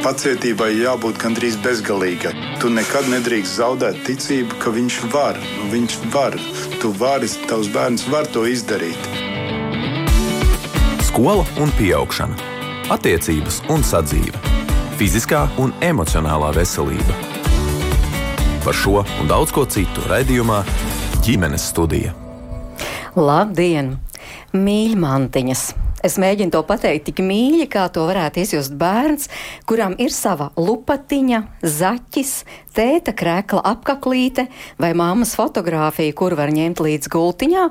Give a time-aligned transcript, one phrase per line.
[0.00, 2.30] Pacietībai jābūt gandrīz bezgalīgai.
[2.62, 5.36] Tu nekad nedrīkst zaudēt ticību, ka viņš var.
[5.68, 6.36] Viņš var.
[6.80, 9.10] Tu vari, tavs bērns var to izdarīt.
[11.04, 12.38] Skola un augšana,
[12.96, 14.40] attiecības un sadzīve,
[14.96, 17.18] fiziskā un emocionālā veselība.
[18.64, 20.62] Par šo un daudz ko citu raidījumā
[21.20, 22.16] ģimenes studija.
[23.20, 23.98] Labdien!
[24.56, 25.79] Mīļmantiņas!
[26.06, 29.28] Es mēģinu to pateikt tik mīļi, kā to varētu izjust bērns,
[29.68, 32.32] kuram ir sava lupatiņa, zaķis,
[32.76, 34.46] tēta krēkla apaklīte
[34.80, 37.66] vai mammas fotografija, kur var ņemt līdz gultiņā,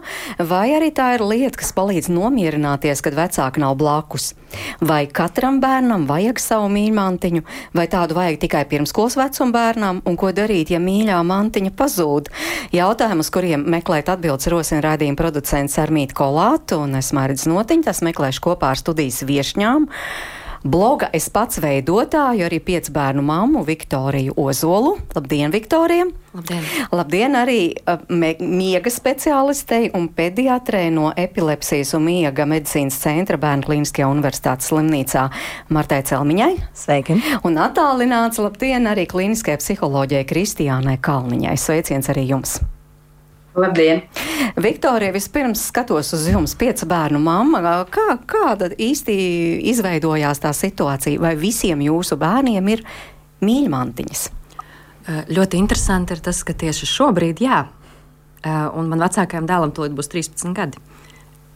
[0.49, 4.33] vai arī tā ir lieta, kas palīdz nomierināties, kad vecāki nav blakus.
[4.81, 7.43] Vai katram bērnam vajag savu mīļmantiņu,
[7.77, 12.31] vai tādu vajag tikai pirmskolas vecuma bērnam, un ko darīt, ja mīļā mantiņa pazūd?
[12.73, 17.85] Jautājumus, kuriem meklēt atbildes rosina raidījuma producents Armīti Kolātu un es Mārķis Notiņš,
[18.19, 19.89] meklēšu kopā ar studijas viešņām.
[20.59, 24.97] Bloga es pats veidotāju, arī piecu bērnu mammu Viktoriju Ozolu.
[25.15, 26.09] Labdien, Viktorija!
[26.35, 26.65] Labdien!
[26.91, 28.01] Labdien arī uh,
[28.43, 35.29] miega speciālistei un pediatrei no epilepsijas un miega medicīnas centra Bērnu klīniskajā universitātes slimnīcā
[35.71, 36.57] Martai Celmiņai.
[36.75, 37.15] Sveiki!
[37.47, 41.55] Un attālināts labdien arī klīniskajai psiholoģijai Kristiānai Kalniņai.
[41.55, 42.59] Sveiciens arī jums!
[43.57, 44.03] Labdien!
[44.61, 47.61] Viktorija, vispirms skatos uz jums, piecu bērnu mamma.
[47.89, 49.15] Kā, kāda īsti
[49.71, 51.21] izveidojās tā situācija?
[51.21, 52.83] Vai visiem jūsu bērniem ir
[53.45, 54.27] mīļmantiņas?
[55.33, 57.63] Ļoti interesanti ir tas, ka tieši šobrīd, jā,
[58.77, 60.83] un man vecākajam dēlam tūlīt būs 13 gadi.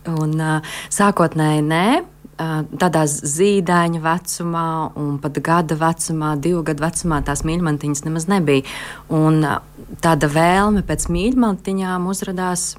[0.09, 0.33] Un
[0.91, 1.85] sākotnēji nē,
[2.37, 4.67] tādā zīdaiņa vecumā,
[4.99, 8.65] un pat gada vecumā, divu gadu vecumā tās mīļmantiņas nemaz nebija.
[9.13, 9.43] Un
[10.03, 12.73] tāda vēlme pēc mīļmantiņām uzrādījās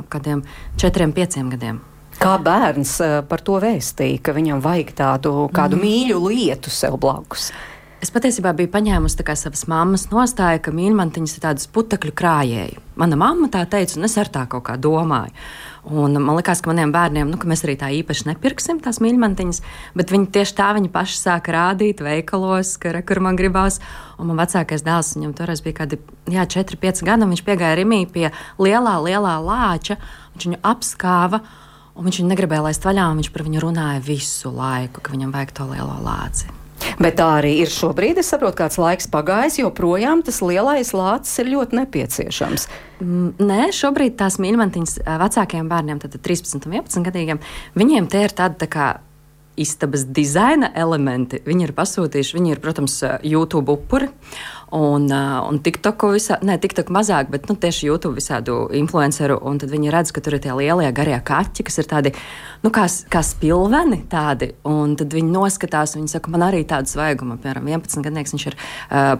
[0.00, 0.44] ap kādiem
[0.80, 1.82] četriem, pieciem gadiem.
[2.22, 5.86] Kā bērns par to vēstīja, ka viņam vajag tādu kādu mm.
[5.86, 7.50] mīļu lietu sev blakus?
[8.02, 12.80] Es patiesībā biju paņēmusi savas mammas nostāju, ka mīļmantiņas ir tādas putekļu krājēji.
[12.98, 15.30] Mana mamma tā teica, un es ar tā kaut kā domāju.
[15.82, 19.58] Un man liekas, ka maniem bērniem, nu, ka mēs arī tā īpaši nepirksim tās mīļmantiņas,
[19.98, 23.80] bet viņi tieši tā viņi paši sāka rādīt veikalos, ka re, kur man gribās.
[24.22, 25.98] Un man vecākais dēls, viņam toreiz bija kādi
[26.30, 28.28] jā, 4, 5 gadi, un viņš piegāja Rimī pie
[28.62, 29.98] lielā, lielā lāča,
[30.36, 31.42] viņš viņu apskāva.
[31.98, 35.34] Un viņš viņu negribēja laist vaļā, un viņš par viņu runāja visu laiku, ka viņam
[35.34, 36.61] vajag to lielo lāci.
[37.02, 38.20] Bet tā arī ir šobrīd.
[38.22, 42.68] Es saprotu, kāds laiks pagājis, joprojām tas lielais lācis ir ļoti nepieciešams.
[43.02, 47.42] Mm, nē, šobrīd tās mīļmantiņas vecākiem bērniem, tad 13 un 11 gadīgiem,
[47.78, 48.90] viņiem tie ir tādi tā kā
[49.56, 51.40] istabas dizaina elementi.
[51.44, 54.08] Viņi ir pasūtījuši, viņi ir, protams, YouTube upuri.
[54.72, 59.36] Un, un TikToku visā, ne TikTok mazāk, bet nu, tieši YouTube visādu influenceru.
[59.44, 62.14] Un tad viņi redz, ka tur ir tie lielie garie kaķi, kas ir tādi,
[62.64, 64.54] nu, kā, kā spilveni tādi.
[64.68, 67.26] Un tad viņi noskatās, viņi saka, man arī tādas vajag.
[67.28, 68.58] Man, piemēram, 11 gadnieks viņš ir.
[68.88, 69.14] Uh,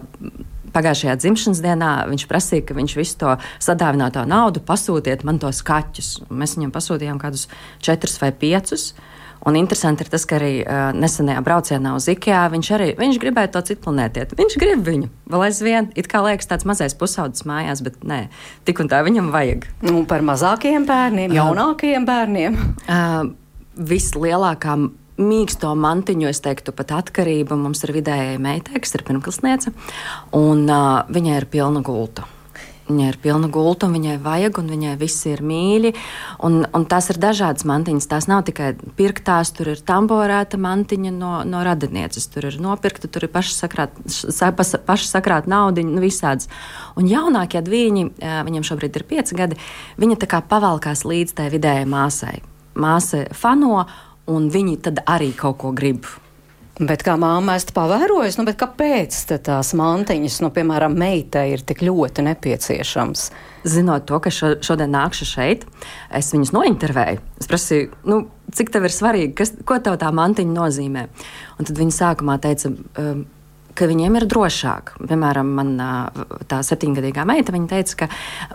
[0.73, 6.07] Pagājušajā dzimšanas dienā viņš prasīja, ka viņš visu to sadāvināto naudu pasūtiet man tos kaķus.
[6.33, 7.45] Mēs viņam pasūtījām kādus
[7.85, 8.87] četrus vai piecus.
[8.95, 9.12] Uh,
[9.47, 13.51] Un interesanti ir tas, ka arī uh, nesenajā braucienā uz Ikea viņš arī viņš gribēja
[13.55, 14.37] to citu planētieti.
[14.39, 15.89] Viņš grib viņu vēl aizvien.
[15.99, 18.25] It kā liekas tāds mazais pusaudzis mājās, bet nē,
[18.67, 19.67] tik un tā viņam vajag.
[19.83, 22.59] Nu, par mazākiem bērniem, jaunākiem bērniem.
[22.87, 23.33] Uh,
[23.75, 24.77] vislielākā
[25.23, 29.73] mīksto mantiņu, es teiktu, pat atkarība mums ir vidējai meitai, kas ir pirmklasniece,
[30.37, 32.25] un uh, viņai ir pilna gulta.
[32.83, 35.93] Viņai ir pilna gulta, un viņai vajag, un viņai visi ir mīļi.
[36.43, 38.07] Un, un tās ir dažādas mantiņas.
[38.11, 42.27] Tās nav tikai pirktās, tur ir tamborēta mantiņa no, no radinieces.
[42.33, 43.55] Tur ir nopirkta, tur ir paši
[45.07, 46.51] sakrāt naudu, nu, visādas.
[46.99, 49.59] Un jaunākie dviņi, viņiem šobrīd ir pieci gadi,
[50.03, 52.41] viņi tā kā pavalkās līdz tai vidējai māsai.
[52.75, 53.85] Māsa fano,
[54.27, 56.03] un viņi tad arī kaut ko grib.
[56.81, 62.25] Bet kā māma esat pavērojusi, nu, kāpēc tās mantiņas, nu, piemēram, meitai ir tik ļoti
[62.25, 63.27] nepieciešams?
[63.69, 65.67] Zinot to, ka šo, šodien nākšu šeit,
[66.09, 67.21] es viņus nointervēju.
[67.37, 68.23] Es prasīju, nu,
[68.57, 71.05] cik tev ir svarīgi, kas, ko tev tā mantiņa nozīmē.
[71.61, 73.21] Un tad viņa sākumā teica, um,
[73.77, 74.93] ka viņiem ir drošāk.
[75.01, 75.73] Piemēram, man
[76.49, 78.09] tā septiņgadīgā meita teica, ka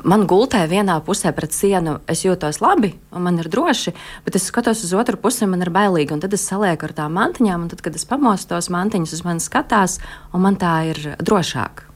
[0.06, 3.94] man gultē vienā pusē pret sienu es jūtos labi, un man ir droši,
[4.26, 6.14] bet es skatos uz otru pusi, man ir bailīgi.
[6.14, 9.44] Un tad es salieku ar tām mantiņām, un tad, kad es pamostos, mantiņas uz mani
[9.44, 9.98] skatās,
[10.32, 11.87] un man tā ir drošāk.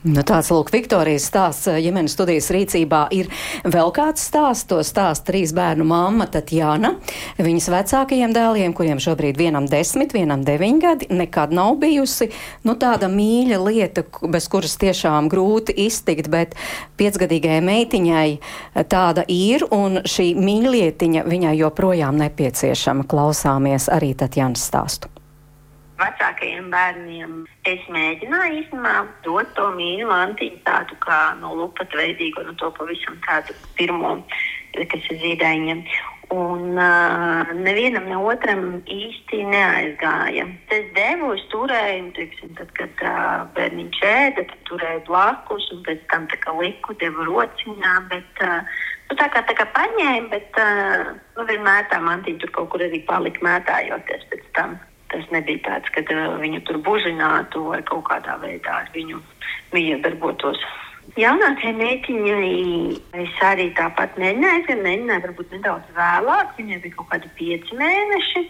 [0.00, 3.26] Nu, tāds lūk, Viktorijas stāsts ģimenes studijas rīcībā ir
[3.68, 4.64] vēl kāds stāsts.
[4.70, 6.94] To stāsta trīs bērnu mamma Tatjana.
[7.36, 12.30] Viņas vecākajiem dēliem, kuriem šobrīd vienam desmit, vienam deviņi gadi, nekad nav bijusi
[12.64, 16.56] nu, tāda mīļa lieta, bez kuras tiešām grūti iztikt, bet
[16.96, 18.26] piecgadīgajai meitiņai
[18.88, 23.04] tāda ir, un šī mīļlietiņa viņai joprojām nepieciešama.
[23.04, 25.12] Klausāmies arī Tatjanas stāstu.
[26.00, 27.34] Vecākajiem bērniem.
[27.68, 28.94] Es mēģināju īstenībā
[29.26, 34.16] dot to mīļu mantiņu tādu kā no lupata veidīgu, no to pavisam tādu pirmo,
[34.76, 35.84] kas ir zīdaiņiem.
[36.30, 40.44] Un uh, nevienam ne otram īsti neaizgāja.
[40.70, 46.04] Es devu, es turēju, teiksim, tad, kad uh, bērniņš ēda, tad turēju blakus, un pēc
[46.12, 47.96] tam kā liku, devu rociņā.
[48.12, 48.78] Bet, uh,
[49.10, 52.86] nu, tā kā, tā kā paņēmu, bet uh, nu, vienmēr tā mantiņa tur kaut kur
[52.86, 54.78] arī palika mētājoties pēc tam.
[55.10, 59.18] Tas nebija tāds, ka uh, viņu tur bužinātu vai kaut kādā veidā ar viņu
[59.74, 60.60] miedarbotos.
[61.18, 66.52] Jaunākajai meitiņai es arī tāpat mēģināju, gan mēģināju varbūt nedaudz vēlāk.
[66.58, 68.44] Viņai bija kaut kādi pieci mēneši.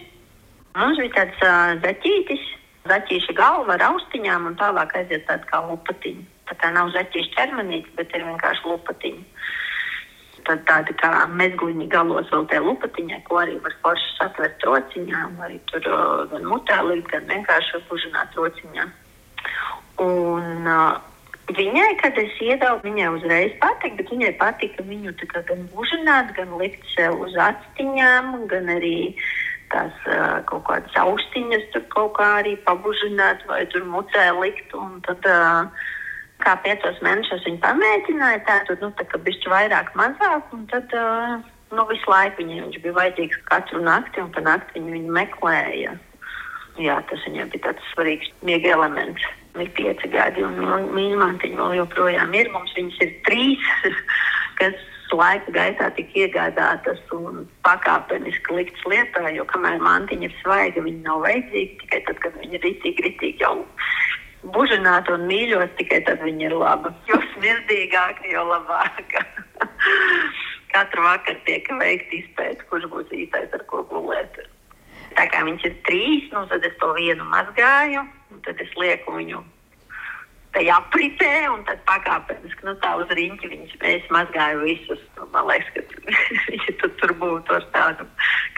[0.76, 2.44] Mums bija tāds uh, zaķītis,
[2.90, 6.28] zaķīša galva ar austiņām un tālāk aiziet tāda kā lupatiņa.
[6.50, 9.24] Tā kā nav zaķīša ķermenīte, bet ir vienkārši lupatiņa.
[10.50, 15.52] Tad tāda kā mezguļņa galos vēl tajā lupatiņā, ko arī var forši satvert rociņā, vai
[15.70, 15.84] tur
[16.32, 18.88] gan mutē likt, gan vienkārši pužināt rociņā.
[20.02, 20.98] Un, uh,
[21.50, 26.84] Viņai, kad es iedevu, viņai uzreiz patika, bet viņai patika viņu gan bužināt, gan likt
[26.92, 29.16] sev uz astiņām, gan arī
[29.72, 34.70] tās uh, kaut kādas austiņas tur kaut kā arī pabužināt vai tur mucē likt.
[34.78, 35.90] Un tad, uh,
[36.44, 40.94] kā piecos mēnešos viņa pamēģināja, tā tad, nu, tā kā bišķi vairāk, mazāk, un tad,
[40.96, 41.40] uh,
[41.74, 45.98] nu, visu laiku viņai viņš bija vajadzīgs katru nakti, un pa nakti viņa viņu meklēja.
[46.80, 49.26] Jā, tas viņai bija tāds svarīgs miega elements
[49.58, 50.60] ir pieci gadi, un
[50.94, 52.50] mīļmantiņi vēl joprojām ir.
[52.54, 53.72] Mums viņas ir trīs,
[54.60, 54.76] kas
[55.10, 61.24] laika gaitā tika iegādātas un pakāpeniski liktas lietā, jo kamēr mantiņa ir svaiga, viņa nav
[61.24, 63.56] vajadzīga tikai tad, kad viņa ir ritīgi, ritīgi jau
[64.42, 66.92] bužināta un mīļot, tikai tad viņa ir laba.
[67.10, 69.24] Jo smirdīgāka, jo labāka.
[70.72, 74.38] Katru vakaru tiek veikta izpēta, kurš būs īstais, ar ko gulēt.
[75.18, 78.04] Tā kā viņš ir trīs, nu, tad es to vienu mazgāju,
[78.46, 79.42] tad es lieku viņu
[80.54, 85.02] tajā apritē, un tad pakāpeniski nu, tā uz riņķi viņas mēs mazgāju visus.
[85.18, 86.14] Nu, man liekas, ka
[86.50, 88.06] viņi tur, tur būtu ar tādu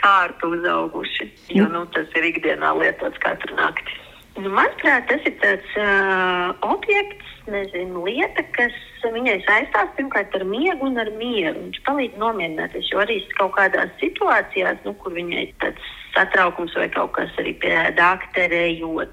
[0.00, 4.01] kārtu uzauguši, jo nu, tas ir ikdienā lietots katru nakti.
[4.32, 8.72] Nu, manuprāt, tas ir tāds uh, objekts, nezinu, lieta, kas
[9.04, 11.66] viņai saistās pirmkārt ar miegu un ar mieru.
[11.66, 17.12] Viņš palīdz nomierināties, jo arī kaut kādās situācijās, nu, kur viņai tāds satraukums vai kaut
[17.18, 19.04] kas arī pie doktora, jo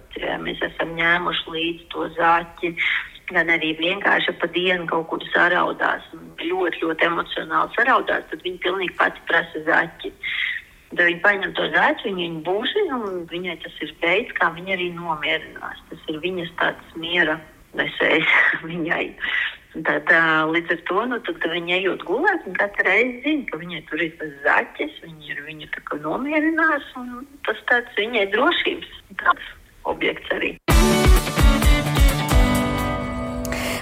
[0.46, 2.74] mēs esam ņēmuši līdzi to zāķi.
[3.30, 6.08] Gan arī vienkārši pa dienu kaut kur saraudās,
[6.42, 10.14] ļoti, ļoti emocionāli saraudās, tad viņi pilnīgi pati prasa zaķi.
[10.90, 14.74] Tad viņi paņem to zaķi, viņi viņu būšina, un viņai tas ir veids, kā viņa
[14.76, 15.84] arī nomierinās.
[15.92, 17.38] Tas ir viņas tāds miera
[17.78, 18.36] nesējs
[18.70, 19.06] viņai.
[19.86, 20.10] Tad,
[20.50, 21.20] līdz ar to nu,
[21.54, 25.44] viņa ejot gulēt, un katru reizi zina, ka viņai tur ir tas zaķis, viņa ir
[25.46, 25.70] viņu
[26.08, 29.54] nomierinās, un tas tāds viņai drošības tāds
[29.94, 30.56] objekts arī.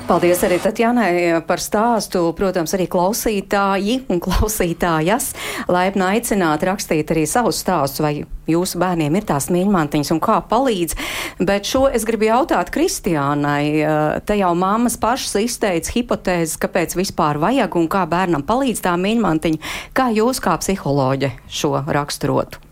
[0.08, 2.22] Paldies arī Tatjanai par stāstu.
[2.38, 5.34] Protams, arī klausītāji un klausītājas
[5.68, 8.14] laipni aicināti rakstīt arī savus stāstus, vai
[8.48, 10.96] jūsu bērniem ir tās mīļmantiņas un kā palīdz.
[11.44, 13.66] Bet šo es gribu jautāt Kristiānai.
[14.24, 19.76] Te jau mammas pašas izteica hipotēzes, kāpēc vispār vajag un kā bērnam palīdz tā mīļmantiņa.
[19.92, 22.64] Kā jūs kā psiholoģe šo raksturotu?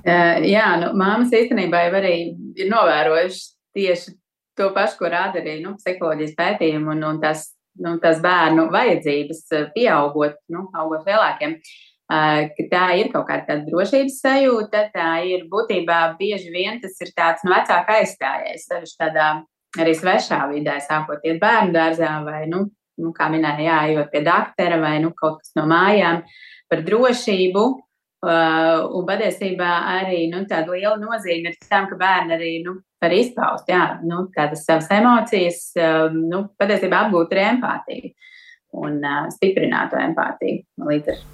[0.00, 2.14] Uh, jā, nu, māmas īstenībā jau arī
[2.54, 4.19] ir novērojušas tieši
[4.60, 7.48] to pašu, ko rāda arī nu, psiholoģijas pētījumi un, un tas,
[7.80, 11.56] nu, tas bērnu vajadzības eh, pieaugot, nu, augot lielākiem.
[11.58, 16.96] Uh, ka tā ir kaut kāda tāda drošības sajūta, tā ir būtībā bieži vien tas
[17.04, 19.28] ir tāds nu, vecāka aizstājējs, sevišķi tādā
[19.78, 22.64] arī svešā vidē, sākot iet bērnu dārzā vai, nu,
[22.98, 26.24] nu kā minēja, jā, ejot pie doktora vai nu, kaut kas no mājām
[26.70, 27.64] par drošību.
[28.20, 33.14] Uh, un patiesībā arī nu, tāda liela nozīme ir tam, ka bērni arī nu, var
[33.16, 38.12] izpaust jā, nu, tādas savas emocijas, um, nu, patiesībā apgūt arī empātiju
[38.84, 41.28] un uh, stiprināt to empātiju līdz ar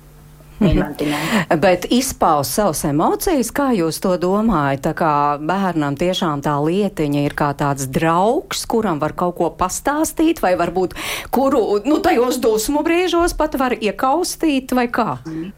[0.60, 1.60] Mhm.
[1.60, 4.86] Bet izpaust savas emocijas, kā jūs to domājat?
[4.86, 10.40] Tā kā bērnam tiešām tā lietiņa ir kā tāds draugs, kuram var kaut ko pastāstīt,
[10.40, 10.96] vai varbūt
[11.34, 15.18] kuru, nu, tajos dusmu brīžos pat var iekaustīt, vai kā?
[15.28, 15.52] Mm.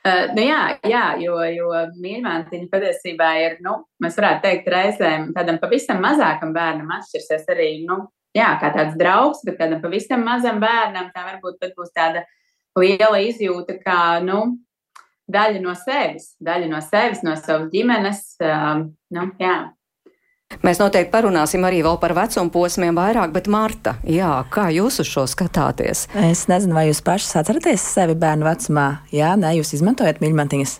[0.00, 5.58] Uh, nu jā, jā, jo, jo mīļmātiņa patiesībā ir, nu, mēs varētu teikt, reizēm tādam
[5.60, 7.98] pavisam mazākam bērnam atšķirsies arī, nu,
[8.36, 12.24] jā, kā tāds draugs, bet tādam pavisam mazam bērnam tā varbūt pat būs tāda
[12.80, 14.40] liela izjūta, kā, nu,
[15.28, 19.58] daļa no sevis, daļa no sevis, no savas ģimenes, uh, nu, jā.
[20.66, 25.08] Mēs noteikti parunāsim arī vēl par vecuma posmiem vairāk, bet Marta, jā, kā jūs uz
[25.08, 26.04] šo skatāties?
[26.26, 28.86] Es nezinu, vai jūs pašas atceraties sevi bērnu vecumā.
[29.14, 30.76] Jā, nē, jūs izmantojat mīļmantiņas.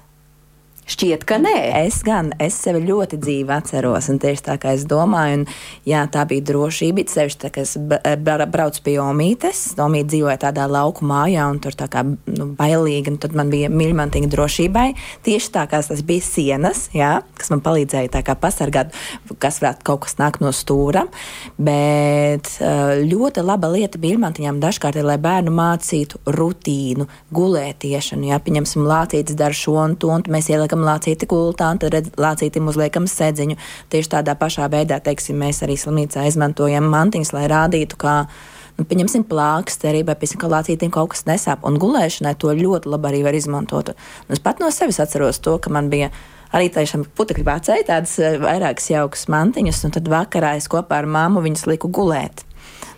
[0.90, 1.54] Šķiet, ka nē.
[1.84, 5.44] Es gan, es sevi ļoti dzīvi atceros, un tieši tā kā es domāju, un
[5.86, 11.06] jā, tā bija drošība, sevišķi tā, ka es braucu pie Omītes, Omīte dzīvoja tādā lauku
[11.06, 14.88] mājā, un tur tā kā nu, bailīgi, un tad man bija mīļmantīga drošībai.
[15.28, 18.90] Tieši tā kā tas bija sienas, jā, kas man palīdzēja tā kā pasargāt,
[19.38, 21.04] kas varētu kaut kas nākt no stūra,
[21.54, 22.50] bet
[23.06, 29.54] ļoti laba lieta mīļmantiņām dažkārt ir, lai bērnu mācītu rutīnu, gulētiešanu, jā, pieņemsim, lācītis dara
[29.54, 33.56] šo un to, un mēs ieliekam uzliekam lācīti gultā, un tad lācītim uzliekam sēdziņu.
[33.90, 38.26] Tieši tādā pašā veidā, teiksim, mēs arī slimnīcā izmantojam mantiņas, lai rādītu, kā
[38.78, 41.64] nu, pieņemsim plāksteri, vai pēc tam lācītiem kaut kas nesāp.
[41.64, 43.94] Un gulēšanai to ļoti labi arī var izmantot.
[44.28, 46.10] Un es pat no sevis atceros to, ka man bija
[46.52, 51.06] arī tiešām putekļi vecēji, tādas eh, vairākas jaukas mantiņas, un tad vakarā es kopā ar
[51.06, 52.44] māmu viņas liku gulēt.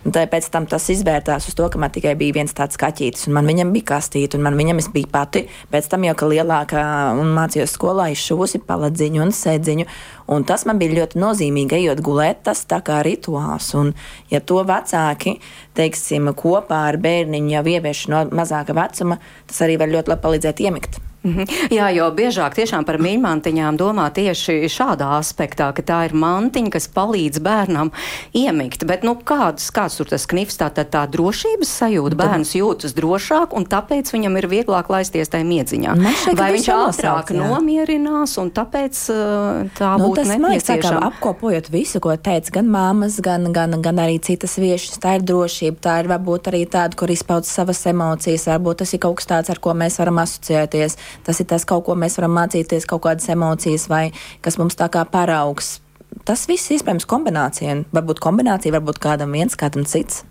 [0.03, 3.47] Tāpēc tam tas izvērtās uz to, ka man tikai bija viens tāds kaķītis, un man
[3.47, 5.45] viņam bija kastīte, un man viņam es biju pati.
[5.71, 6.81] Pēc tam jau, ka lielākā
[7.21, 9.87] un mācījos skolā, izšuvusi paladziņu un sēdziņu.
[10.35, 13.71] Un tas man bija ļoti nozīmīgi, ejot gulēt, tas tā kā rituāls.
[13.79, 13.95] Un,
[14.33, 15.37] ja to vecāki,
[15.79, 20.63] teiksim, kopā ar bērniņu jau ievieš no mazāka vecuma, tas arī var ļoti labi palīdzēt
[20.67, 21.03] iemigt.
[21.23, 21.47] Mhm.
[21.71, 26.89] Jā, jo biežāk tiešām par mīļmantiņām domā tieši šādā aspektā, ka tā ir mantiņa, kas
[26.91, 27.93] palīdz bērnam
[28.35, 28.83] iemigt.
[28.89, 33.55] Bet, nu, kāds, kāds tur tas knifs, tā, tā, tā drošības sajūta, bērns jūtas drošāk,
[33.55, 35.95] un tāpēc viņam ir vieglāk laisties tajā miedziņā.
[36.23, 41.07] Šeit, Vai viņš ātrāk nomierinās, un tāpēc uh, tā nu, būtu nepieciešama?
[41.13, 45.79] Apkopojot visu, ko teica gan māmas, gan, gan, gan arī citas viešas, tā ir drošība,
[45.87, 49.53] tā ir varbūt arī tāda, kur izpaudz savas emocijas, varbūt tas ir kaut kas tāds,
[49.53, 53.29] ar ko mēs varam asociēties tas ir tas, kaut ko mēs varam mācīties, kaut kādas
[53.29, 54.05] emocijas vai
[54.41, 55.77] kas mums tā kā paraugs.
[56.27, 57.79] Tas viss iespējams kombinācija.
[57.95, 60.23] Varbūt kombinācija, varbūt kādam viens, kādam cits.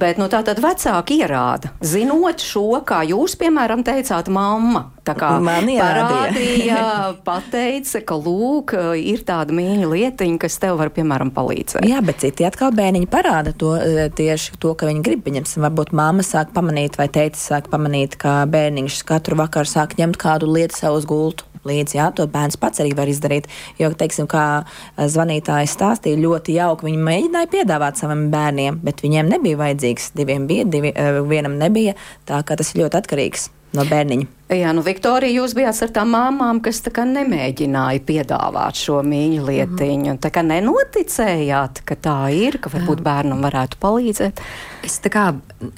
[0.00, 4.86] Bet nu, tā tad vecāki ierāda, zinot šo, kā jūs, piemēram, teicāt, mamma.
[5.06, 6.80] Tā kā parādīja,
[7.26, 11.88] pateica, ka lūk, ir tāda mīļa lietiņa, kas tev var, piemēram, palīdzēt.
[11.88, 15.24] Jā, bet citi atkal bērniņi parāda to e, tieši to, ka viņi grib.
[15.26, 20.20] Pieņemsim, varbūt mamma sāk pamanīt vai teica sāk pamanīt, ka bērniņš katru vakaru sāk ņemt
[20.20, 21.98] kādu lietu sev uz gultu līdzi.
[22.00, 23.48] Jā, to bērns pats arī var izdarīt.
[23.80, 29.30] Jo, teiksim, kā eh, zvanītājs stāstīja, ļoti jauki viņi mēģināja piedāvāt saviem bērniem, bet viņiem
[29.36, 30.12] nebija vajadzīgs.
[30.18, 31.96] Diviem bija, divi, eh, vienam nebija.
[32.28, 34.26] Tā kā tas ļoti atkarīgs no bērniņa.
[34.50, 39.44] Jā, nu, Viktorija, jūs bijāt ar tām māmām, kas tā kā nemēģināja piedāvāt šo mīļu
[39.46, 40.08] lietiņu.
[40.16, 40.18] Mm.
[40.24, 43.06] Tā kā nenoticējāt, ka tā ir, ka varbūt Jā.
[43.06, 44.42] bērnam varētu palīdzēt.
[44.86, 45.28] Es tā kā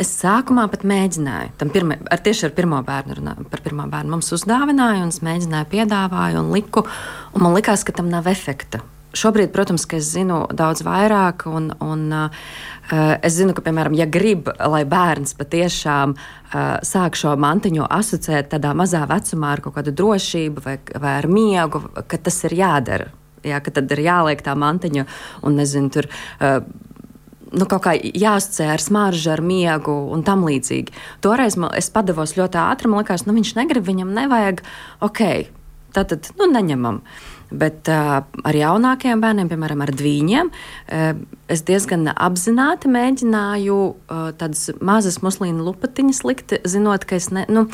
[0.01, 4.17] es sākumā pat mēģināju, tam pirma, ar tieši ar pirmo bērnu runāju, par pirmo bērnu
[4.17, 6.87] mums uzdāvināja, un es mēģināju, piedāvāju un liku,
[7.37, 8.81] un man likās, ka tam nav efekta.
[9.13, 12.47] Šobrīd, protams, es zinu daudz vairāk, un, un uh,
[12.91, 18.75] es zinu, ka, piemēram, ja grib, lai bērns patiešām uh, sāk šo mantiņu asociēt tādā
[18.77, 23.11] mazā vecumā ar kaut kādu drošību vai, vai ar miegu, ka tas ir jādara.
[23.47, 25.07] Jā, ka tad ir jāliek tā mantiņa
[25.47, 26.09] un nezinu, tur.
[26.39, 26.61] Uh,
[27.53, 30.95] nu, kaut kā jāsacē ar smaržu, ar miegu un tam līdzīgi.
[31.25, 34.63] Toreiz man, es padavos ļoti ātri, man liekas, nu, viņš negrib, viņam nevajag,
[35.05, 35.23] ok,
[35.93, 37.03] tad, tad nu, neņemam.
[37.03, 44.23] Uh, Bet uh, ar jaunākiem bērniem, piemēram, ar dviņiem, uh, es diezgan apzināti mēģināju uh,
[44.41, 47.67] tādas mazas muslīnu lupatiņas likt, zinot, ka es, ne, nu,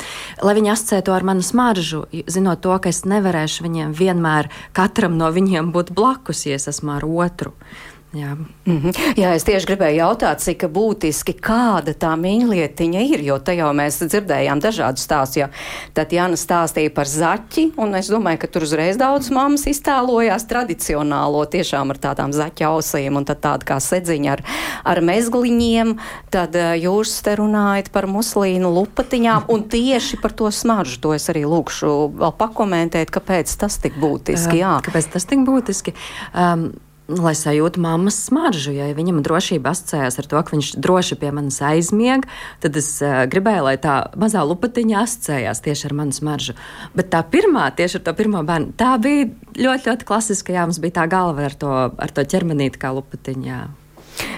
[0.43, 5.31] lai viņi asociētu ar manu smaržu, zinot to, ka es nevarēšu viņiem vienmēr katram no
[5.33, 7.55] viņiem būt blakus, ja es esmu ar otru.
[7.55, 8.35] Uh, Jā.
[8.65, 8.93] Mm -hmm.
[9.17, 14.01] Jā, es tieši gribēju jautāt, cik būtiski kāda tā mīļlietiņa ir, jo te jau mēs
[14.01, 15.37] dzirdējām dažādus stāstus.
[15.37, 15.49] Ja.
[15.93, 21.45] Tad Jāna stāstīja par zaķi, un es domāju, ka tur uzreiz daudz mammas iztēlojās tradicionālo,
[21.45, 24.41] tiešām ar tādām zaķa ausīm, un tad tāda kā sedziņa ar,
[24.83, 25.97] ar mezgliņiem.
[26.31, 30.99] Tad eh, jūs te runājat par muslīnu lupatiņām, un tieši par to smaržu.
[31.01, 34.57] To es arī lūkšu vēl pakomentēt, kāpēc tas tik būtiski.
[34.57, 34.81] Jā.
[34.81, 35.93] Kāpēc tas tik būtiski?
[36.33, 36.71] Um,
[37.09, 38.73] lai sajūtu mammas smaržu.
[38.75, 42.27] Ja viņam drošība asociējās ar to, ka viņš droši pie manis aizmieg,
[42.63, 46.55] tad es uh, gribēju, lai tā mazā lupatiņa asociējās tieši ar manu smaržu.
[46.97, 50.55] Bet tā pirmā, tieši ar to pirmo bērnu, tā bija ļoti, ļoti klasiska.
[50.55, 53.59] Jā, mums bija tā galva ar to, ar to ķermenīti kā lupatiņā.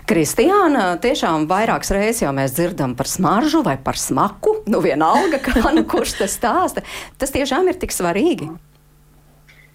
[0.09, 4.59] Kristiāna, tiešām vairākas reizes jau mēs dzirdam par smaržu vai par smaku.
[4.69, 6.85] Nu, vienalga, kā nu kurš tas stāsta.
[7.21, 8.51] Tas tiešām ir tik svarīgi.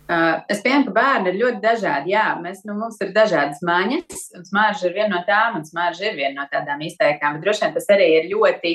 [0.06, 2.12] Uh, es pieņemu, ka bērni ir ļoti dažādi.
[2.14, 6.12] Jā, mēs, nu, mums ir dažādas mājas, un smārža ir viena no tām, un smārža
[6.12, 7.34] ir viena no tādām izteiktām.
[7.34, 8.72] Bet droši vien tas arī ir ļoti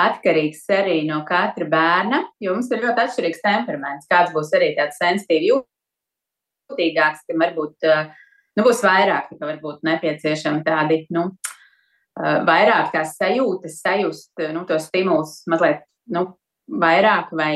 [0.00, 4.08] atkarīgs arī no katra bērna, jo mums ir ļoti atšķirīgs temperaments.
[4.08, 5.66] Kāds būs arī tāds sensitīvs,
[6.72, 7.88] jūtīgāks, kam varbūt
[8.56, 11.28] nu, būs vairāk, ka varbūt nepieciešami tādi, nu,
[12.16, 16.30] vairāk tās sajūtas, sajust nu, tos stimulus mazliet nu,
[16.68, 17.54] vairāk vai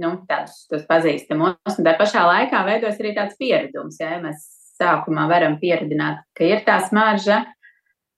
[0.00, 1.78] nu, tādus pazīstamos.
[1.78, 3.98] Un tā pašā laikā veidos arī tāds pieredums.
[4.00, 4.46] Ja mēs
[4.78, 7.44] sākumā varam pieredzināt, ka ir tā smarža,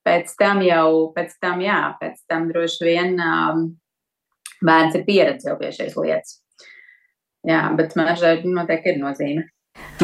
[0.07, 3.67] pēc tam jau, pēc tam, jā, pēc tam droši vien um,
[4.65, 6.39] bērns ir pieredzējis pie šīs lietas.
[7.47, 9.45] Jā, bet smaržai noteikti ir nozīme.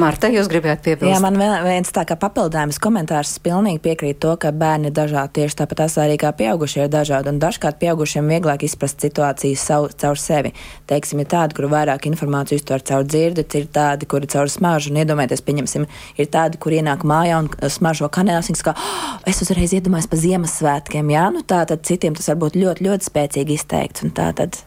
[0.00, 1.10] Marta, jūs gribējāt piebilst?
[1.12, 1.36] Jā, man
[1.66, 3.34] viens tā kā papildinājums komentārs.
[3.44, 5.42] Pilnīgi piekrītu to, ka bērni ir dažādi.
[5.42, 7.28] Tieši tāpat arī kā pieaugušie ir dažādi.
[7.28, 10.54] Un dažkārt pieaugušiem vieglāk izprast situāciju savu, caur sevi.
[10.88, 14.94] Teiksim, ir tādi, kur vairāk informāciju uztver caur dzirdi, ir tādi, kuri caur smaržu.
[14.94, 15.86] Un iedomājieties, pieņemsim,
[16.16, 18.48] ir tādi, kur ienāk mājā un smaržo kanēlas.
[18.48, 21.12] Viņas kā, oh, es uzreiz iedomājos pa Ziemassvētkiem.
[21.12, 24.08] Jā, nu tā tad citiem tas var būt ļoti, ļoti spēcīgi izteikts.
[24.08, 24.64] Un tā tad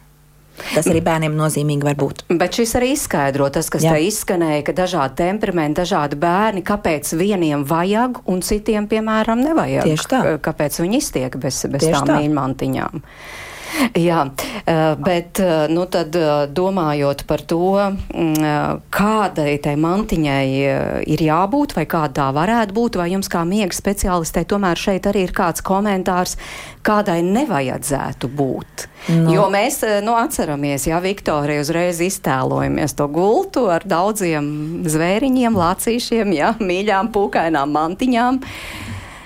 [0.55, 2.23] Tas arī bērniem nozīmīgi var būt.
[2.39, 3.95] Bet šis arī izskaidro tas, kas Jā.
[3.95, 9.89] te izskanēja, ka dažādi temperamenti, dažādi bērni, kāpēc vieniem vajag un citiem, piemēram, nevajag.
[9.89, 10.21] Tieši tā.
[10.45, 12.21] Kāpēc viņi iztiek bez, bez Tieši tām tā.
[13.95, 14.21] Jā,
[14.65, 17.75] eh, bet eh, nu, tad, eh, domājot par to,
[18.13, 20.45] mm, kādai tai mantiņai
[21.05, 25.25] ir jābūt vai kāda tā varētu būt, vai jums kā miega speciālistei tomēr šeit arī
[25.27, 26.37] ir kāds komentārs,
[26.85, 28.87] kādai nevajadzētu būt.
[29.09, 29.25] No.
[29.25, 29.33] Nu.
[29.35, 36.55] Jo mēs nu, atceramies, ja Viktorija uzreiz iztēlojamies to gultu ar daudziem zvēriņiem, lācīšiem, ja,
[36.59, 38.41] mīļām pūkainām mantiņām.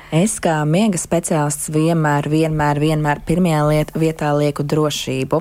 [0.09, 5.37] Es kā miega speciālists vienmēr, vienmēr, vienmēr pirmajā liet, vietā lieku drošību.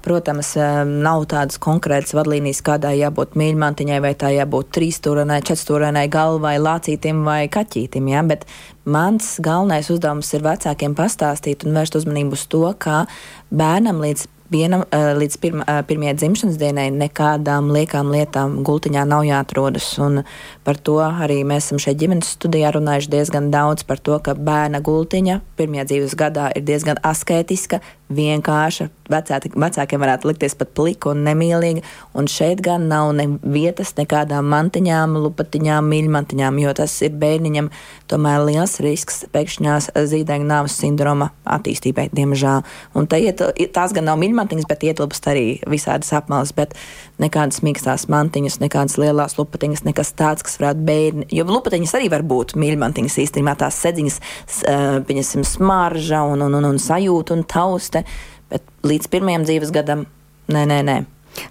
[0.00, 6.56] Protams, eh, nav tādas konkrētas vadlīnijas, kādai jābūt mīļmantiņai, vai tā jābūt trīsstūrainai, četrstūrainai galvai,
[6.56, 8.08] lācītim vai kaķītim.
[8.08, 8.22] Ja?
[8.22, 8.46] Bet
[8.86, 13.06] mans galvenais uzdevums ir vecākiem pastāstīt un vērst uzmanību uz to, kā
[13.52, 19.88] bērnam līdz vienam līdz pirma, pirmajai dzimšanas dienai nekādām liekām lietām gultiņā nav jāatrodas.
[20.02, 20.22] Un
[20.66, 24.82] par to arī mēs esam šeit ģimenes studijā runājuši diezgan daudz par to, ka bērna
[24.84, 27.80] gultiņa pirmajā dzīves gadā ir diezgan asketiska,
[28.12, 28.88] vienkārša.
[29.06, 31.82] Vecāki, vecākiem varētu likties pat plika un nemīlīga.
[32.18, 37.70] Un šeit gan nav ne vietas nekādām mantiņām, lupatiņām, mīļmantiņām, jo tas ir bērniņam
[38.10, 42.64] tomēr liels risks pēkšņās zīdaiņa nāves sindroma attīstībai, diemžēl.
[42.98, 43.42] Un iet,
[43.74, 46.74] tās gan nav mīļmantiņas, bet ietilpst arī visādas apmales, bet
[47.22, 52.26] nekādas mīkstās mantiņas, nekādas lielās lupatiņas, nekas tāds, kas varētu bērni, jo lupatiņas arī var
[52.26, 54.20] būt mīļmantiņas īstenībā tās sedziņas,
[55.06, 58.04] pieņasim, smarža un, un, un, un sajūta un tausta ārste,
[58.50, 60.06] bet līdz pirmajam dzīves gadam
[60.48, 60.96] nē, nē, nē.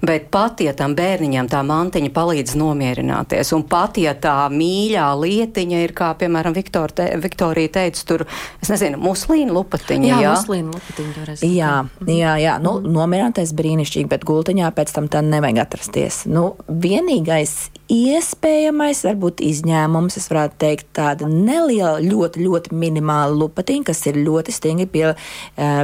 [0.06, 5.84] Bet pat, ja tam bērniņam tā mantiņa palīdz nomierināties, un pat, ja tā mīļā lietiņa
[5.86, 8.26] ir, kā, piemēram, Viktor te, Viktorija teica, tur,
[8.64, 10.20] es nezinu, muslīna lupatiņa, jā?
[10.26, 11.38] Jā, muslīna lupatiņa.
[11.46, 11.76] Jā,
[12.10, 16.24] jā, jā, nu, nomierināties brīnišķīgi, bet gultiņā pēc tam tā nevajag atrasties.
[16.30, 24.00] Nu, vienīgais Iespējamais, varbūt izņēmums, es varētu teikt, tāda neliela, ļoti, ļoti minimāla lupatiņa, kas
[24.10, 25.04] ir ļoti stingri pie,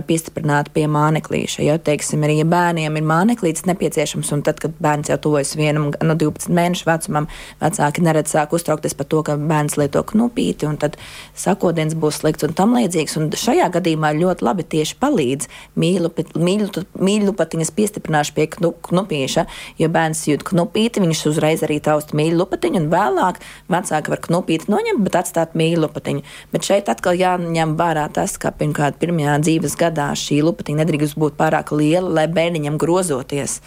[0.08, 1.62] piestiprināta pie māneklīša.
[1.62, 3.91] Ja, teiksim, arī ja bērniem ir māneklīts nepieciešams,
[4.32, 7.28] un tad, kad bērns jau tuvojas vienam no 12 mēnešu vecumam,
[7.62, 10.98] vecāki neredz sāk uztraukties par to, ka bērns lieto knupīti, un tad
[11.38, 13.18] sakodiens būs slikts un tam līdzīgs.
[13.20, 15.50] Un šajā gadījumā ļoti labi tieši palīdz
[15.82, 18.48] mīļlupatiņas piestiprināšana pie
[18.88, 19.46] knupīša,
[19.82, 24.68] jo bērns jūt knupīti, viņš uzreiz arī taust mīļu lupatiņu, un vēlāk vecāki var knupīt
[24.72, 26.26] noņemt, bet atstāt mīļu lupatiņu.
[26.54, 31.38] Bet šeit atkal jāņem vērā tas, ka pirmkārt pirmajā dzīves gadā šī lupatiņa nedrīkst būt
[31.40, 33.60] pārāk liela, lai bērniņam grozoties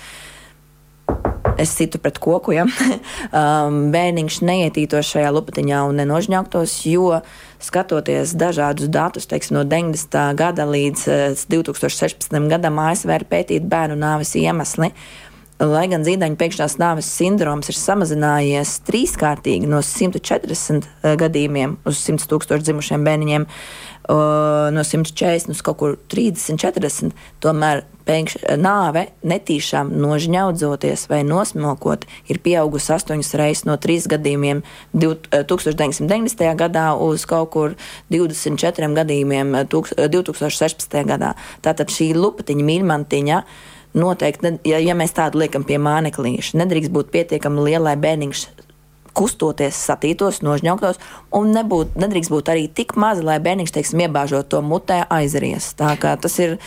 [1.58, 7.20] es situ pret koku, ja um, bērniņš neietītos šajā lupatiņā un nenožņauktos, jo
[7.62, 10.18] skatoties dažādus datus, teiksim, no 90.
[10.38, 11.06] gada līdz
[11.50, 12.34] 2016.
[12.34, 14.92] Uh, gadam ASV ir pētīt bērnu nāves iemesli.
[15.62, 22.26] Lai gan zīdaiņa pēkšņās nāves sindroms ir samazinājies trīskārtīgi no 140 eh, gadījumiem uz 100
[22.32, 23.46] tūkstošu dzimušiem bērniņiem,
[24.08, 32.06] no 140 uz kaut kur 30, 40, tomēr pēkšņi eh, nāve netīšām nožņaudzoties vai nosmokot
[32.32, 34.62] ir pieaugusi astoņas reizes no trīs gadījumiem
[34.94, 36.44] 1990.
[36.44, 37.76] Eh, gadā uz kaut kur
[38.12, 41.00] 24 gadījumiem 2016.
[41.08, 41.34] gadā.
[41.64, 43.40] Tātad šī lupatiņa, mīļmantiņa
[43.94, 48.46] noteikti, ja, ja mēs tādu liekam pie māneklīša, nedrīkst būt pietiekami liela, lai bērniņš
[49.14, 51.00] kustoties, satītos, nožņauktos,
[51.38, 55.72] un nebūt, nedrīkst būt arī tik maza, lai bērniņš, teiksim, iebāžot to mutē, aizries.
[55.78, 56.58] Tā kā tas ir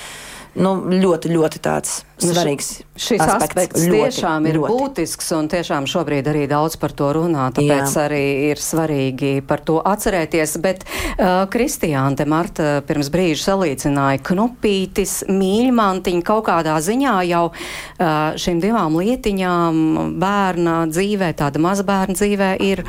[0.57, 2.69] nu, ļoti, ļoti tāds nu, svarīgs.
[2.97, 4.73] Šis aspekts, aspekts ļoti, tiešām ir ļoti.
[4.73, 8.05] būtisks un tiešām šobrīd arī daudz par to runā, tāpēc Jā.
[8.07, 10.55] arī ir svarīgi par to atcerēties.
[10.63, 18.39] Bet uh, Kristiāna te Marta pirms brīža salīdzināja knupītis, mīļmantiņa kaut kādā ziņā jau uh,
[18.39, 19.83] šīm divām lietiņām
[20.21, 22.81] bērna dzīvē, tāda mazbērna dzīvē ir,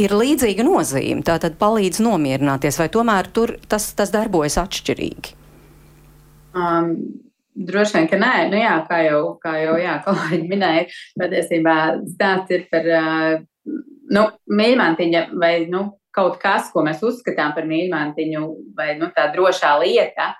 [0.00, 1.24] ir līdzīga nozīme.
[1.24, 5.43] Tā tad palīdz nomierināties, vai tomēr tur tas, tas darbojas atšķirīgi?
[6.54, 6.92] Um,
[7.54, 10.86] droši vien, ka nē, nu jā, kā jau, kā jau jā, kolēģi minēja,
[11.20, 11.76] patiesībā
[12.14, 12.88] stāsts ir par,
[14.14, 14.24] nu,
[14.60, 18.46] mīļmantiņa vai, nu, kaut kas, ko mēs uzskatām par mīļmantiņu
[18.78, 20.32] vai, nu, tā drošā lieta,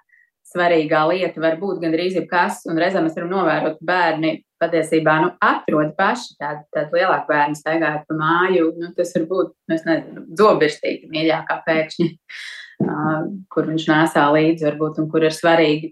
[0.55, 5.33] svarīgā lieta var būt gandrīz jebkas, un reizēm mēs varam novērot, ka bērni patiesībā nu,
[5.43, 8.69] atrod paši tādu, tādu lielāku bērnu staigājot pa māju.
[8.79, 12.09] Nu, tas var būt, nu, es nezinu, dzobirstīgi mīļākā pēkšņi,
[12.87, 15.91] uh, kur viņš nesā līdzi varbūt, un kur ir svarīgi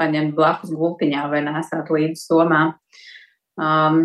[0.00, 2.62] paņemt blakus gultiņā vai nesāt līdzi somā.
[3.60, 4.02] Um,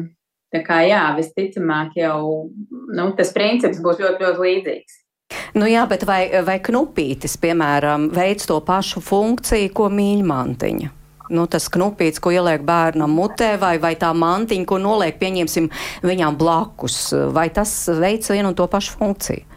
[0.53, 5.01] tā kā jā, visticamāk jau nu, tas princips būs ļoti, ļoti līdzīgs.
[5.55, 10.91] Nu jā, bet vai, vai knupītis, piemēram, veids to pašu funkciju, ko mīļmantiņa?
[11.34, 15.71] Nu, tas knupīts, ko ieliek bērnam mutē, vai, vai tā mantiņa, ko noliek, pieņemsim,
[16.05, 16.99] viņām blakus,
[17.34, 19.47] vai tas veids vienu un to pašu funkciju?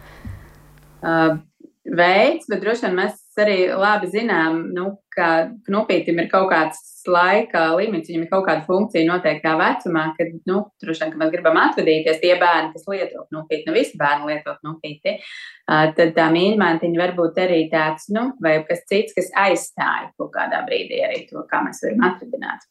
[0.99, 1.37] Uh,
[1.85, 7.65] veids, bet droši vien mēs arī labi zinām, nu, ka knupītim ir kaut kāds laika
[7.79, 12.23] limits, viņam ir kaut kāda funkcija noteiktā vecumā, kad, nu, vien, ka mēs gribam atvadīties
[12.23, 15.19] tie bērni, kas lieto knupīti, ne visi bērni lieto knupīti,
[15.67, 20.65] tad tā mīļmātiņa var būt arī tāds, nu, vai kas cits, kas aizstāja kaut kādā
[20.69, 22.69] brīdī arī to, kā mēs varam atradināt.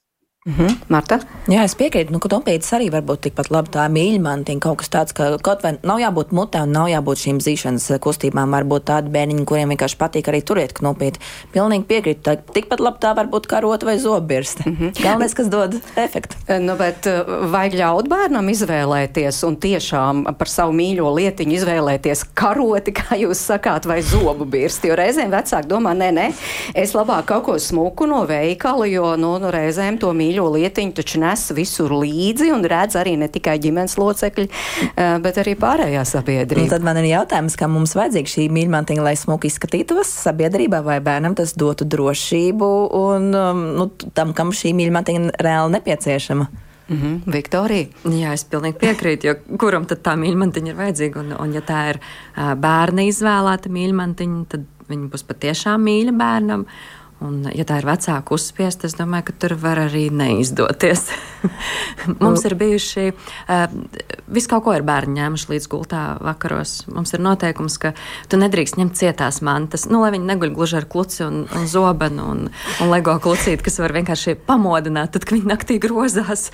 [0.48, 0.78] -hmm.
[0.88, 1.20] Marta?
[1.48, 3.70] Jā, es piekrītu, nu, ka topītis arī var būt tikpat labi.
[3.72, 7.40] Tā mīļmantiņa kaut kas tāds, ka kaut vai nav jābūt mutē un nav jābūt šīm
[7.44, 8.52] zīšanas kustībām.
[8.52, 11.20] Varbūt tādi bērniņi, kuriem vienkārši patīk arī turēt knopīt.
[11.54, 12.22] Pilnīgi piekrītu.
[12.24, 14.64] Tā, tikpat labi tā var būt karota vai zobirste.
[14.64, 15.04] -hmm.
[15.04, 16.36] Galvenais, kas dod efektu.
[16.60, 17.08] Nu, bet
[17.52, 23.86] vajag ļaut bērnam izvēlēties un tiešām par savu mīļo lietiņu izvēlēties karoti, kā jūs sakāt,
[23.86, 24.88] vai zobu birsti.
[24.88, 26.28] Jo reizēm vecāki domā, nē, nē,
[26.74, 30.94] es labāk kaut ko smuku no veikala, jo nu, nu, reizēm to mīļo mīļo lietiņu
[30.98, 34.48] taču nes visur līdzi un redz arī ne tikai ģimenes locekļi,
[34.96, 36.64] eh, bet arī pārējā sabiedrība.
[36.64, 41.00] Un tad man ir jautājums, kā mums vajadzīga šī mīļmantiņa, lai smuki izskatītos sabiedrībā vai
[41.00, 46.48] bērnam tas dotu drošību un um, nu, tam, kam šī mīļmantiņa reāli nepieciešama.
[46.88, 47.34] Mm -hmm.
[47.34, 47.88] Viktorija.
[48.06, 51.20] Jā, es pilnīgi piekrītu, jo kuram tad tā mīļmantiņa ir vajadzīga?
[51.20, 56.66] Un, un ja tā ir uh, bērna izvēlēta mīļmantiņa, tad viņa būs patiešām mīļa bērnam.
[57.18, 61.08] Un, ja tā ir vecāka uzspiesta, es domāju, ka tur var arī neizdoties.
[62.22, 63.64] Mums ir bijuši, uh,
[64.30, 66.84] visu kaut ko ir bērni ņēmuši līdz gultā vakaros.
[66.94, 67.96] Mums ir noteikums, ka
[68.30, 72.30] tu nedrīkst ņemt cietās mantas, nu, lai viņi neguļ gluži ar kluci un, un zobenu
[72.36, 72.46] un,
[72.84, 76.52] un lego klucīti, kas var vienkārši pamodināt, tad, kad viņi naktī grozās.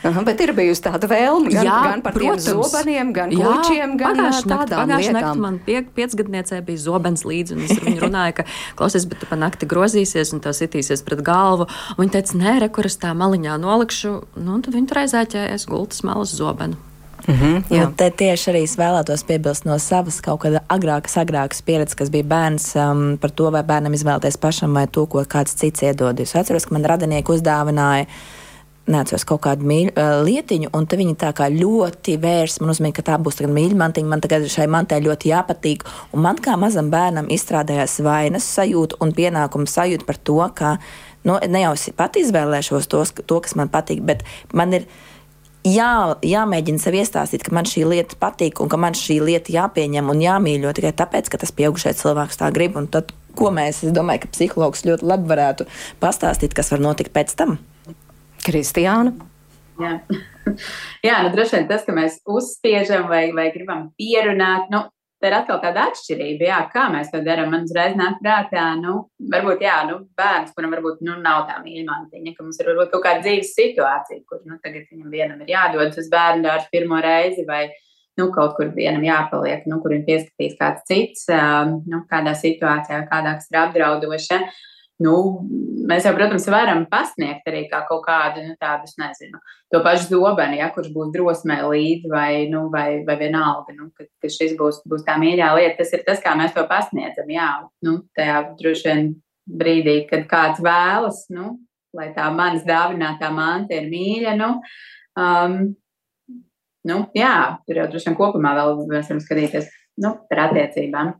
[0.00, 3.44] Aha, bet ir bijusi tāda vēlme gan, jā, gan par protams, tiem zobeniem, gan jā,
[3.44, 5.20] klučiem, gan pagājušā tādām nakti, lietām.
[5.20, 8.46] Nakti man pie, piecgadniecē bija zobens līdzi, un es ar viņu runāju, ka
[8.80, 11.68] klausies, bet tu pa nakti grozīsies un tev sitīsies pret galvu.
[11.96, 15.02] Un viņa teica, nē, re, kur es tā maliņā nolikšu, nu, un tad viņa tur
[15.02, 16.80] aizēķējas gultas malas zobenu.
[17.26, 21.16] Mm -hmm, jā, nu, te tieši arī es vēlētos piebilst no savas kaut kāda agrākas,
[21.20, 25.24] agrākas pieredzes, kas bija bērns um, par to, vai bērnam izvēlēties pašam vai to, ko
[25.28, 26.20] kāds cits iedod.
[26.20, 28.06] Es atceros, ka man radinieki uzdāvināja
[28.92, 33.06] neatceros kaut kādu mīļu uh, lietiņu, un viņi tā kā ļoti vērs man uzmanību, ka
[33.10, 34.10] tā būs mīļa mantiņa.
[34.10, 35.84] Man tagad šai mantai ļoti jāpatīk.
[36.14, 40.74] Un man kā mazam bērnam izstrādājās vainas sajūta un pienākuma sajūta par to, ka
[41.24, 44.90] nu, ne jau es pat izvēlēšos tos, to, kas man patīk, bet man ir.
[45.60, 50.08] Jā, jāmēģina sev iestāstīt, ka man šī lieta patīk un ka man šī lieta jāpieņem
[50.08, 52.78] un jāmīļo tikai tāpēc, ka tas pieaugušais cilvēks tā grib.
[52.88, 55.66] Tad, ko mēs, es domāju, ka psihologs ļoti labi varētu
[56.00, 57.58] pastāstīt, kas var notikt pēc tam.
[58.46, 59.14] Kristiāna.
[59.80, 59.98] Jā.
[61.06, 64.84] Jā, nu droši vien tas, ka mēs uzspiežam vai, vai gribam pierunāt, nu,
[65.20, 67.52] tā ir atkal tāda atšķirība, jā, kā mēs to darām.
[67.52, 68.96] Man uzreiz nāk prātā, nu,
[69.32, 73.04] varbūt, jā, nu, bērns, kuram varbūt, nu, nav tā mīļmantiņa, ka mums ir varbūt kaut
[73.06, 77.44] kāda dzīves situācija, kur, nu, tagad viņam vienam ir jādodas uz bērnu dārstu pirmo reizi
[77.48, 77.66] vai,
[78.20, 83.36] nu, kaut kur vienam jāpaliek, nu, kur viņam pieskatīs kāds cits, nu, kādā situācijā, kādā,
[83.38, 84.40] kas ir apdraudoša.
[85.00, 85.14] Nu,
[85.88, 89.40] mēs jau, protams, varam pasniegt arī kā kaut kādu nu, tādu, nezinu,
[89.72, 94.04] to pašu zobenu, ja, kurš būs drosmē līdzi vai, nu, vai, vai vienalga, nu, ka,
[94.20, 95.78] ka šis būs, būs tā mīļā lieta.
[95.80, 97.32] Tas ir tas, kā mēs to pasniedzam.
[97.32, 97.48] Jā,
[97.86, 99.10] nu, tajā droši vien
[99.62, 101.54] brīdī, kad kāds vēlas, nu,
[101.96, 104.36] lai tā manas dāvinātā manta ir mīļa.
[104.36, 104.52] Nu,
[105.16, 105.58] um,
[106.92, 107.34] nu, jā,
[107.64, 109.72] tur jau droši vien kopumā vēl mēs varam skatīties
[110.04, 111.16] nu, par attiecībām.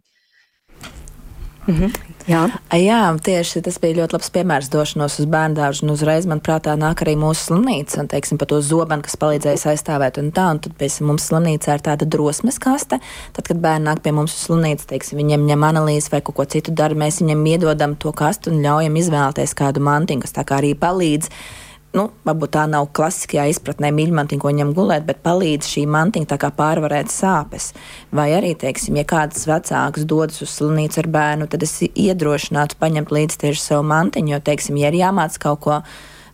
[1.66, 2.10] -hmm.
[2.28, 2.46] Jā.
[2.76, 5.88] Jā, tieši tas bija ļoti labs piemērs došanos uz bērnu dārzu.
[5.90, 10.20] Uzreiz man prātā nāk arī mūsu slimnīca, un teiksim, par to zobenu, kas palīdzēja aizstāvēt.
[10.22, 13.00] Un tā, un tad pēc mums slimnīcā ir tāda drosmes kaste.
[13.32, 16.44] Tad, kad bērni nāk pie mums uz slimnīcu, teiksim, viņiem ņem analīzi vai kaut ko
[16.44, 20.60] citu dara, mēs viņiem iedodam to kastu un ļaujam izvēlēties kādu mantiņu, kas tā kā
[20.60, 21.32] arī palīdz
[21.96, 27.10] nu, varbūt tā nav klasiskajā izpratnē mīļmantiņa, ko ņem gulēt, bet palīdz šī mantiņa pārvarēt
[27.12, 27.72] sāpes.
[28.14, 33.12] Vai arī, teiksim, ja kāds vecāks dodas uz slimnīcu ar bērnu, tad es iedrošinātu paņemt
[33.14, 35.82] līdzi tieši savu mantiņu, jo, teiksim, ja ir jāmāc kaut ko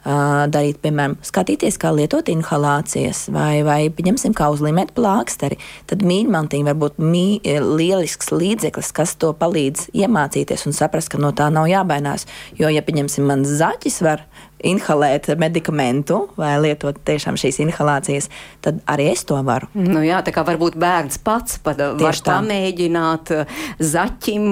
[0.07, 5.59] darīt, piemēram, skatīties, kā lietot inhalācijas, vai, vai pieņemsim, kā uzlīmēt plāksteri,
[5.91, 11.33] tad mīļmantiņa var būt mī, lielisks līdzeklis, kas to palīdz iemācīties un saprast, ka no
[11.35, 12.29] tā nav jābainās.
[12.59, 14.23] Jo, ja, pieņemsim, man zaķis var
[14.67, 18.31] inhalēt medikamentu vai lietot tiešām šīs inhalācijas,
[18.65, 19.69] tad arī es to varu.
[19.75, 23.33] Nu jā, tā kā varbūt bērns pats pat var tā mēģināt
[23.79, 24.51] zaķim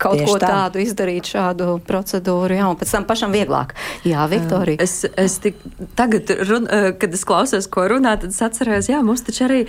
[0.00, 0.50] kaut Tieši ko tā.
[0.54, 3.74] tādu izdarīt, šādu procedūru, jā, un pēc tam pašam vieglāk.
[4.08, 4.80] Jā, Viktorija.
[4.82, 5.58] Es, es tik,
[5.98, 6.68] tagad, run,
[7.00, 9.60] kad es klausos, ko runā, tad es atceros, jā, mums taču arī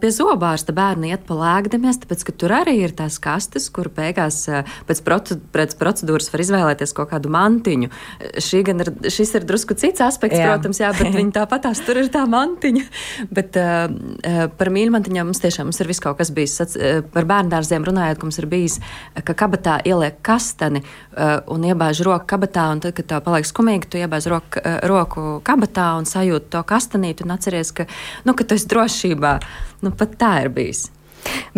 [0.00, 4.44] pie zobārsta bērni iet pa lēgdamies, tāpēc, ka tur arī ir tās kastes, kur beigās
[4.88, 7.90] pēc, protu, pēc procedūras var izvēlēties kaut kādu mantiņu.
[8.42, 10.52] Šī gan ir šis ir drusku cits aspekts, jā.
[10.52, 12.84] protams, jā, bet viņi tāpat tās tur ir tā mantiņa.
[13.34, 16.58] Bet uh, par mīļmantiņām mums tiešām mums ir viss kaut kas bijis.
[16.64, 18.78] Uh, par bērndārziem runājot, ka mums ir bijis,
[19.18, 23.90] ka kabatā ieliek kastani uh, un iebāž roku kabatā, un tad, kad tā paliek skumīgi,
[23.92, 27.88] tu iebāž roku, uh, roku kabatā un sajūti to kastanīti un atceries, ka,
[28.28, 29.34] nu, ka tu esi drošībā.
[29.84, 30.88] Nu, pat tā ir bijis.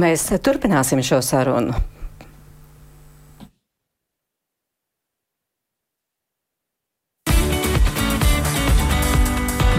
[0.00, 1.76] Mēs turpināsim šo sarunu.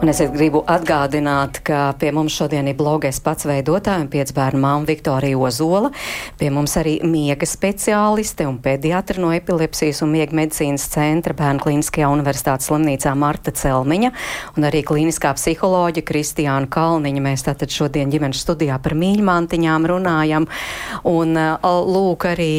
[0.00, 4.86] Un es gribu atgādināt, ka pie mums šodien ir blogais pats veidotāja un piecbērnu māma
[4.88, 5.90] Viktorija Ozola.
[6.40, 12.08] Pie mums arī miega speciāliste un pediatra no epilepsijas un miega medicīnas centra Bērnu klīniskajā
[12.14, 14.12] universitātes slimnīcā Marta Celmiņa
[14.56, 17.24] un arī klīniskā psiholoģa Kristiāna Kalniņa.
[17.28, 20.48] Mēs tātad šodien ģimenes studijā par mīļmantiņām runājam.
[21.12, 21.36] Un
[21.92, 22.56] lūk arī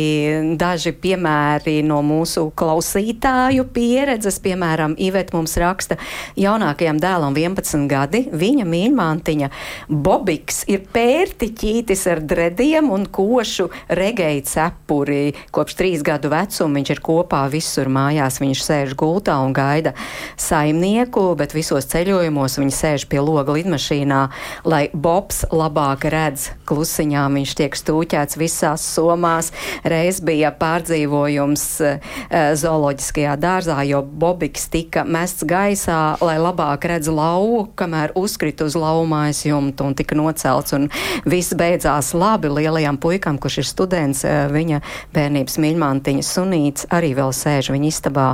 [0.62, 4.38] daži piemēri no mūsu klausītāju pieredzes.
[4.46, 5.98] Piemēram, Ivet mums raksta
[6.38, 9.50] jaunākajam dēlam dēlam 11 gadi, viņa mīļmantiņa
[9.90, 15.34] Bobiks ir pērtiķītis ar drediem un košu regēju cepuri.
[15.52, 18.40] Kopš trīs gadu vecuma viņš ir kopā visur mājās.
[18.42, 19.94] Viņš sēž gultā un gaida
[20.38, 24.22] saimnieku, bet visos ceļojumos viņš sēž pie loga lidmašīnā,
[24.66, 27.28] lai Bobs labāk redz klusiņā.
[27.32, 29.52] Viņš tiek stūķēts visās somās.
[29.84, 32.12] Reiz bija pārdzīvojums uh,
[32.56, 39.44] zooloģiskajā dārzā, jo Bobiks tika mests gaisā, lai labāk redz lauvu, kamēr uzkrita uz laumājas
[39.46, 40.74] jumtu un tika nocelts.
[40.78, 40.90] Un
[41.30, 44.82] viss beidzās labi lielajam puikam, kurš ir students, eh, viņa
[45.14, 48.30] bērnības mīļmantiņa sunīts arī vēl sēž viņa istabā.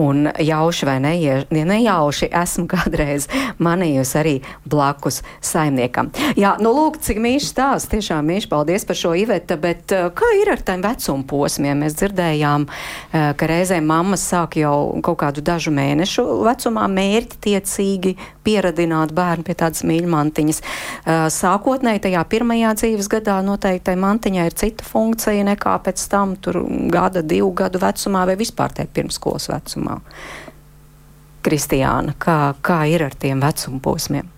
[0.00, 4.36] Un jauši vai neie, ja nejauši esmu kādreiz manījusi arī
[4.68, 6.10] blakus saimniekam.
[6.38, 7.90] Jā, nu lūk, cik mīļš stāsts.
[7.90, 11.82] Tiešām mīļš, paldies par šo iveta, bet uh, kā ir ar tiem vecuma posmiem?
[11.84, 18.14] Mēs dzirdējām, uh, ka reizēm mammas sāk jau kaut kādu dažu mēnešu vecumā mērķtiecīgi
[18.46, 20.62] pieradināt bērnu pie tādas mīļmantiņas.
[21.34, 26.62] Sākotnēji tajā pirmajā dzīves gadā noteikti tai mantiņai ir cita funkcija nekā pēc tam tur
[26.92, 30.00] gada, divu gadu vecumā vai vispār tajā pirmskolas vecumā.
[31.40, 34.28] Kristiāna, kā, kā ir ar tiem vecuma posmiem?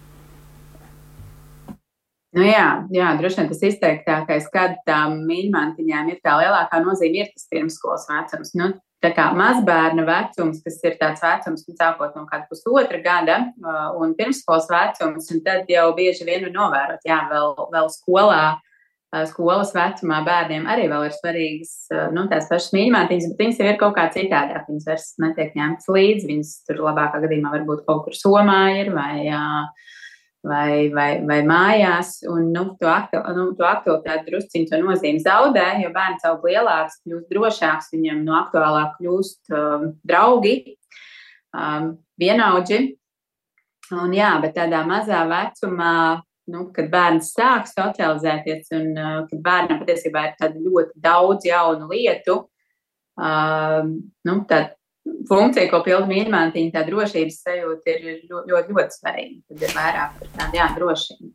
[2.32, 7.34] Nu jā, jā, droši vien tas izteiktākais, kad tām mīļmantiņām ir tā lielākā nozīme, ir
[7.34, 8.54] tas pirmskolas vecums.
[8.56, 8.70] Nu,
[9.02, 13.96] Tā kā mazbērna vecums, kas ir tāds vecums, nu, sākot no kāda pusotra gada, uh,
[13.98, 19.74] un pirmskolas vecums, un tad jau bieži vien novērot, jā, vēl, vēl skolā, uh, skolas
[19.74, 23.80] vecumā bērniem arī vēl ir svarīgas, uh, nu, tās pašas mīļmātiņas, bet viņas jau ir
[23.82, 28.18] kaut kā citādāk, viņas vairs netiek ņemtas līdzi, viņas tur labākā gadījumā varbūt kaut kur
[28.20, 29.16] somā ir vai.
[29.34, 29.90] Uh,
[30.46, 32.16] vai, vai, vai mājās.
[32.28, 37.00] Un, nu, to, aktu, nu, to aktualitāti drusciņu to nozīmi zaudē, jo bērns aug lielāks,
[37.04, 40.56] kļūst drošāks, viņam no aktuālāk kļūst um, draugi,
[41.54, 42.82] um, vienaudži.
[43.92, 45.94] Un, jā, bet tādā mazā vecumā,
[46.52, 52.38] nu, kad bērns sāk socializēties un uh, kad bērnam patiesībā ir ļoti daudz jaunu lietu,
[53.20, 54.72] uh, nu, tad
[55.28, 59.36] funkcija, ko pilda mīļmantiņa, tā drošības sajūta ir ļoti, ļoti, ļoti svarīga.
[59.50, 61.30] Tad ir vairāk par tādu, jā, drošību.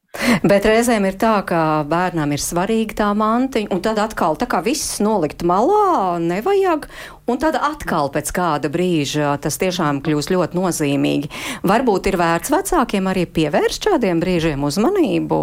[0.50, 4.64] Bet reizēm ir tā, ka bērnam ir svarīga tā mantiņa, un tad atkal tā kā
[4.66, 6.90] viss nolikt malā, nevajag,
[7.30, 11.32] un tad atkal pēc kāda brīža tas tiešām kļūst ļoti nozīmīgi.
[11.68, 15.42] Varbūt ir vērts vecākiem arī pievērst šādiem brīžiem uzmanību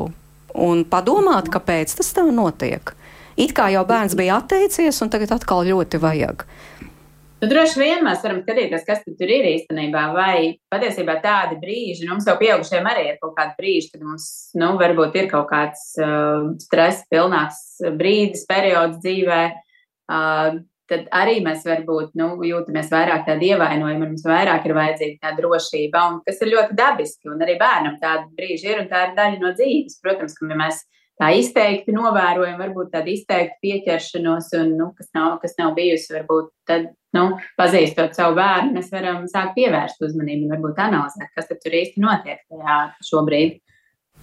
[0.55, 2.95] un padomāt, kāpēc tas tā notiek.
[3.35, 6.45] It kā jau bērns bija atteicies, un tagad atkal ļoti vajag.
[7.45, 10.07] Nu, droši vien mēs varam skatīties, kas tur ir īstenībā.
[10.17, 10.37] Vai
[10.73, 14.71] patiesībā tādi brīži, nu, mums jau pieaugušiem arī ir kaut kādi brīži, kad mums, nu,
[14.81, 17.59] varbūt ir kaut kāds uh, stress pilnāks
[18.01, 19.43] brīdis, periods dzīvē.
[20.09, 20.57] Uh,
[20.89, 26.09] tad arī mēs varbūt nu, jūtamies vairāk tādi ievainojumi, mums vairāk ir vajadzīga tā drošība,
[26.15, 27.29] un kas ir ļoti dabiski.
[27.29, 30.01] Un arī bērnam tāda brīža ir, un tā ir daļa no dzīves.
[30.01, 30.81] Protams, ka ja mēs
[31.21, 36.51] tā izteikti novērojam, varbūt tādu izteiktu pieķeršanos, un, nu, kas, nav, kas nav bijusi, varbūt
[36.69, 37.27] tad, nu,
[37.61, 42.43] pazīstot savu bērnu, mēs varam sākt pievērst uzmanību un varbūt analizēt, kas tur īsti notiek
[42.43, 43.61] tajā šobrīd.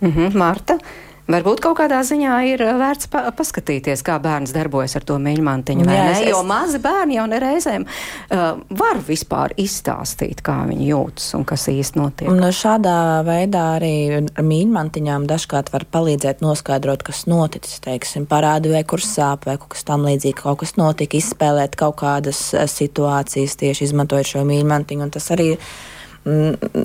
[0.01, 0.79] Mm -hmm, Marta,
[1.29, 5.85] Varbūt kaut kādā ziņā ir uh, vērts pa paskatīties, kā bērns darbojas ar to mīļmantiņu.
[5.85, 8.41] Jā, es, jo mazi bērni jau nereizēm uh,
[8.81, 12.31] var vispār izstāstīt, kā viņi jūtas un kas īsti notiek.
[12.31, 18.83] Un šādā veidā arī ar mīļmantiņām dažkārt var palīdzēt noskaidrot, kas noticis, teiksim, parādu vai
[18.87, 23.57] kur sāp vai kaut kas tam līdzīgi, kaut kas notika, izspēlēt kaut kādas uh, situācijas
[23.61, 25.07] tieši izmantojot šo mīļmantiņu.
[25.07, 25.71] Un tas arī ir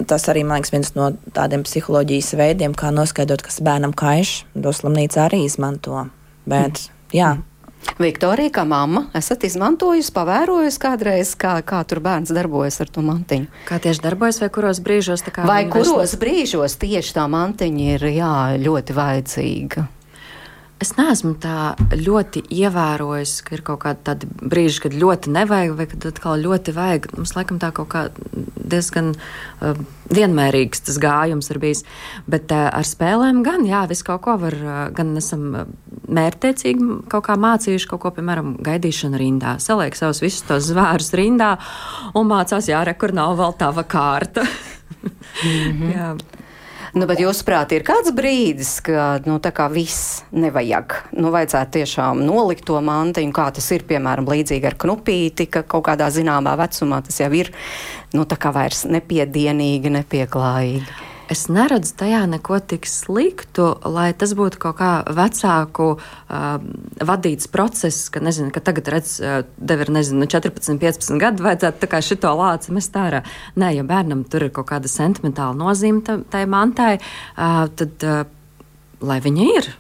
[0.09, 4.39] tas arī man liekas viens no tādiem psiholoģijas veidiem, kā noskaidrot, kas bērnam kaiš.
[4.57, 6.07] To slimnīca arī izmanto.
[6.49, 7.37] Bet, jā.
[8.01, 13.47] Viktorija, kā mamma, esat izmantojusi, pavērojusi kādreiz, kā, kā tur bērns darbojas ar to mantiņu?
[13.69, 15.23] Kā tieši darbojas, vai kuros brīžos?
[15.47, 16.17] Vai kuros vairs...
[16.21, 19.87] brīžos tieši tā mantiņa ir jā, ļoti vajadzīga?
[20.77, 26.05] Es neesmu tā ļoti ievērojis, ka ir kaut kādi brīži, kad ļoti nevajag, vai kad
[26.11, 27.09] atkal ļoti vajag.
[27.17, 28.03] Mums laikam tā kaut kā
[28.61, 29.81] diezgan uh,
[30.13, 31.81] vienmērīgs tas gājums ir bijis.
[32.29, 35.49] Bet uh, ar spēlēm gan, jā, visu kaut ko var, uh, gan esam
[36.13, 39.57] mērķtiecīgi kaut kā mācījuši kaut ko, piemēram, gaidīšanu rindā.
[39.65, 41.55] Saliek savus visus tos zvērus rindā
[42.13, 44.45] un mācās, jā, re, kur nav vēl tava kārta.
[44.45, 45.95] mm -hmm.
[45.97, 46.17] jā.
[46.97, 49.35] Nu, bet jūsuprāt, ir kāds brīdis, kad nu,
[49.69, 50.95] viss nevajag?
[51.21, 55.85] Nu, vajadzētu tiešām nolikt to mantiņu, kā tas ir, piemēram, līdzīgi ar knupīti, ka kaut
[55.91, 57.53] kādā zināmā vecumā tas jau ir
[58.17, 58.25] nu,
[58.57, 61.16] vairs nepiedienīgi, nepieklājīgi.
[61.33, 66.45] Es neredzu tajā neko tik sliktu, lai tas būtu kaut kā vecāku uh,
[67.03, 71.83] vadīts process, ka, nezinu, ka tagad redz, uh, tev ir, nezinu, 14, 15 gadi, vajadzētu
[71.83, 73.25] tā kā šito lāci mest ārā.
[73.59, 78.23] Nē, ja bērnam tur ir kaut kāda sentimentāla nozīme tai mantai, uh, tad uh,
[79.03, 79.73] lai viņa ir.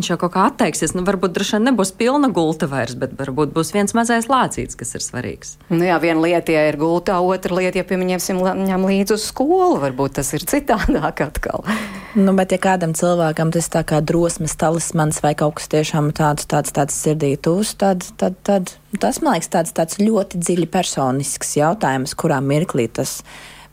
[0.00, 0.94] Viņš jau kaut kā atteiksies.
[0.96, 4.94] Nu, varbūt droši vien nebūs pilna gulta vairs, bet varbūt būs viens mazais lācīts, kas
[4.96, 5.50] ir svarīgs.
[5.68, 9.76] Nu jā, viena lieta, ja ir gultā, otra lieta, ja pieņemsim ņem līdzi uz skolu,
[9.82, 11.68] varbūt tas ir citādāk atkal.
[12.16, 16.48] Nu, bet ja kādam cilvēkam tas tā kā drosmes talismans vai kaut kas tiešām tāds,
[16.48, 21.58] tāds, tāds sirdī tūs, tad, tad, tad tas, man liekas, tāds, tāds ļoti dziļi personisks
[21.60, 23.18] jautājums, kurā mirklī tas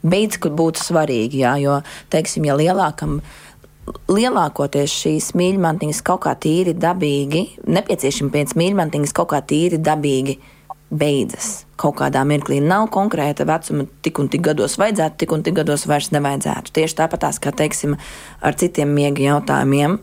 [0.03, 1.79] beidz būt svarīgi, jā, jo,
[2.11, 3.21] teiksim, ja lielākam
[4.11, 10.37] lielākoties šīs mīļmantiņas kaut kā tīri dabīgi, nepieciešami pēc mīļmantiņas kaut kā tīri dabīgi
[10.87, 11.65] beidzas.
[11.79, 15.85] Kaut kādā mirklī nav konkrēta vecuma, tik un tik gados vajadzētu, tik un tik gados
[15.89, 16.73] vairs nevajadzētu.
[16.77, 17.97] Tieši tāpatās, kā teiksim,
[18.41, 19.99] ar citiem miega jautājumiem.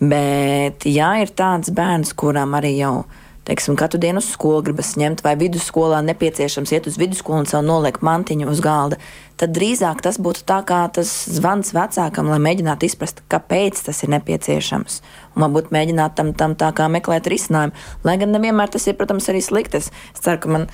[0.00, 4.94] Bet, ja ir tāds bērns, kuram arī jau ir teiksim, katru dienu uz skolu gribas
[5.00, 8.98] ņemt, vai vidusskolā nepieciešams iet uz vidusskolu un sev noliekt mantiņu uz galda,
[9.40, 14.12] tad drīzāk tas būtu tā kā tas zvans vecākam, lai mēģinātu izprast, kāpēc tas ir
[14.14, 15.00] nepieciešams.
[15.34, 17.76] Un varbūt mēģināt tam, tam tā kā meklēt risinājumu.
[18.06, 19.82] Lai gan nevienmēr tas ir, protams, arī slikti.
[19.82, 19.90] Es
[20.24, 20.68] ceru, ka man,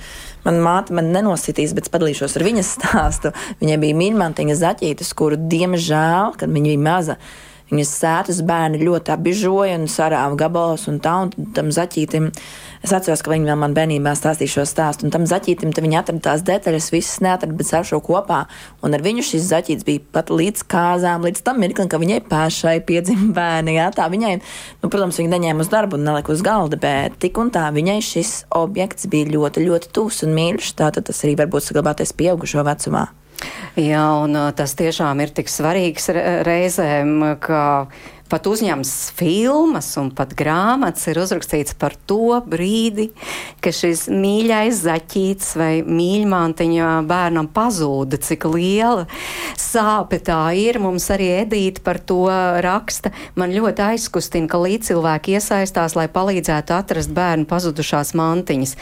[0.45, 3.35] man māte man nenositīs, bet padalīšos ar viņas stāstu.
[3.63, 7.17] Viņai bija mīļmantiņa zaķītes, kuru, diemžēl, kad viņa bija maza,
[7.71, 12.27] Viņas sētas bērni ļoti apbižoja un sarāva gabalus un tā, un tam zaķītim.
[12.83, 16.23] Es atceros, ka viņi vēl man bērnībā stāstīja šo stāstu, un tam zaķītim viņi atrada
[16.25, 18.41] tās detaļas, visas neatrada, bet ar šo kopā.
[18.83, 22.75] Un ar viņu šis zaķītis bija pat līdz kāzām, līdz tam mirklim, ka viņai pašai
[22.89, 23.77] piedzima bērni.
[23.77, 24.33] Jā, tā viņai,
[24.83, 28.01] nu, protams, viņa neņēma uz darbu un nelika uz galda, bet tik un tā viņai
[28.03, 30.75] šis objekts bija ļoti, ļoti tūs un mīļš.
[30.83, 33.07] Tātad tas arī var būt saglabāties pieaugušo vecumā.
[33.79, 36.09] Jā, un tas tiešām ir tik svarīgs
[36.47, 37.61] reizēm, ka
[38.31, 43.09] pat uzņemts filmas un pat grāmatas ir uzrakstīts par to brīdi,
[43.63, 49.07] ka šis mīļais zaķītis vai mīļmantiņa bērnam pazūda, cik liela
[49.59, 50.79] sāpe tā ir.
[50.81, 52.23] Mums arī Edīte par to
[52.63, 53.11] raksta.
[53.39, 58.75] Man ļoti aizkustina, ka līdzcilvēki iesaistās, lai palīdzētu atrast bērnu pazudušās mantiņas.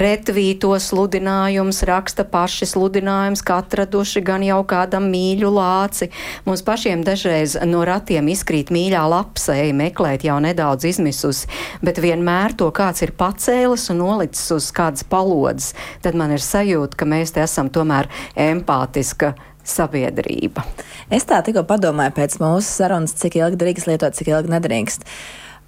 [0.00, 6.10] Retvīto sludinājums, raksta paši sludinājums, ka atraduši gan jau kādam mīļu lāci.
[6.48, 11.46] Mums pašiem dažreiz no ratiem izkrīt mīļi mīļā lapsēja meklēt jau nedaudz izmisusi,
[11.82, 16.98] bet vienmēr to kāds ir pacēlis un nolicis uz kādas palodzes, tad man ir sajūta,
[16.98, 20.64] ka mēs te esam tomēr empātiska sabiedrība.
[21.10, 25.06] Es tā tikko padomāju pēc mūsu sarunas, cik ilgi drīkst lietot, cik ilgi nedrīkst.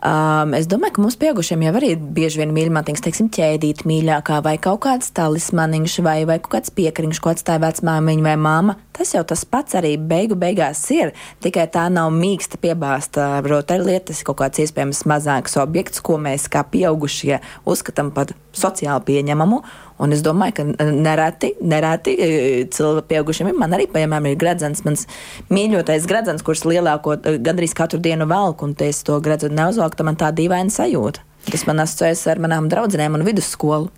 [0.02, 4.56] Um, es domāju, ka mums pieaugušiem jau arī bieži vien mīļākais, teiksim, ķēdīt mīļākā vai
[4.58, 8.74] kaut kāds talismaniņš vai, vai kaut kāds piekariņš, ko atstāja vecmāmiņa vai māma.
[8.90, 14.24] Tas jau tas pats arī beigu beigās ir, tikai tā nav mīksta piebāzta rotaļlieta, tas
[14.24, 19.62] ir kaut kāds iespējams mazāks objekts, ko mēs kā pieaugušie uzskatām par sociāli pieņemamu.
[20.02, 22.28] Un es domāju, ka nereti, nereti e,
[22.74, 23.52] cilvēki pieaugušiem.
[23.58, 25.06] Man arī, piemēram, ir gradzens, mans
[25.52, 30.08] mīļotais gradzens, kurš lielāko e, gandrīz katru dienu velk, un es to gradzenu neuzvelku, tad
[30.10, 31.22] man tā dīvaina sajūta.
[31.48, 33.90] Tas man asociējas ar manām draudzenēm un vidusskolu.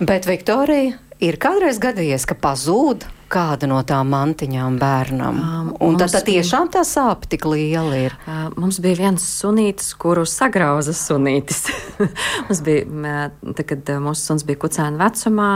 [0.00, 5.38] Bet Viktorija ir kādreiz gadījies, ka pazūd kāda no tām mantiņām bērnam.
[5.40, 8.16] Um, un tad, tad tiešām tā sāpe tik liela ir.
[8.26, 11.64] Uh, mums bija viens sunītis, kuru sagrauza sunītis.
[12.48, 15.50] mums bija, tad, kad mūsu suns bija kucēna vecumā,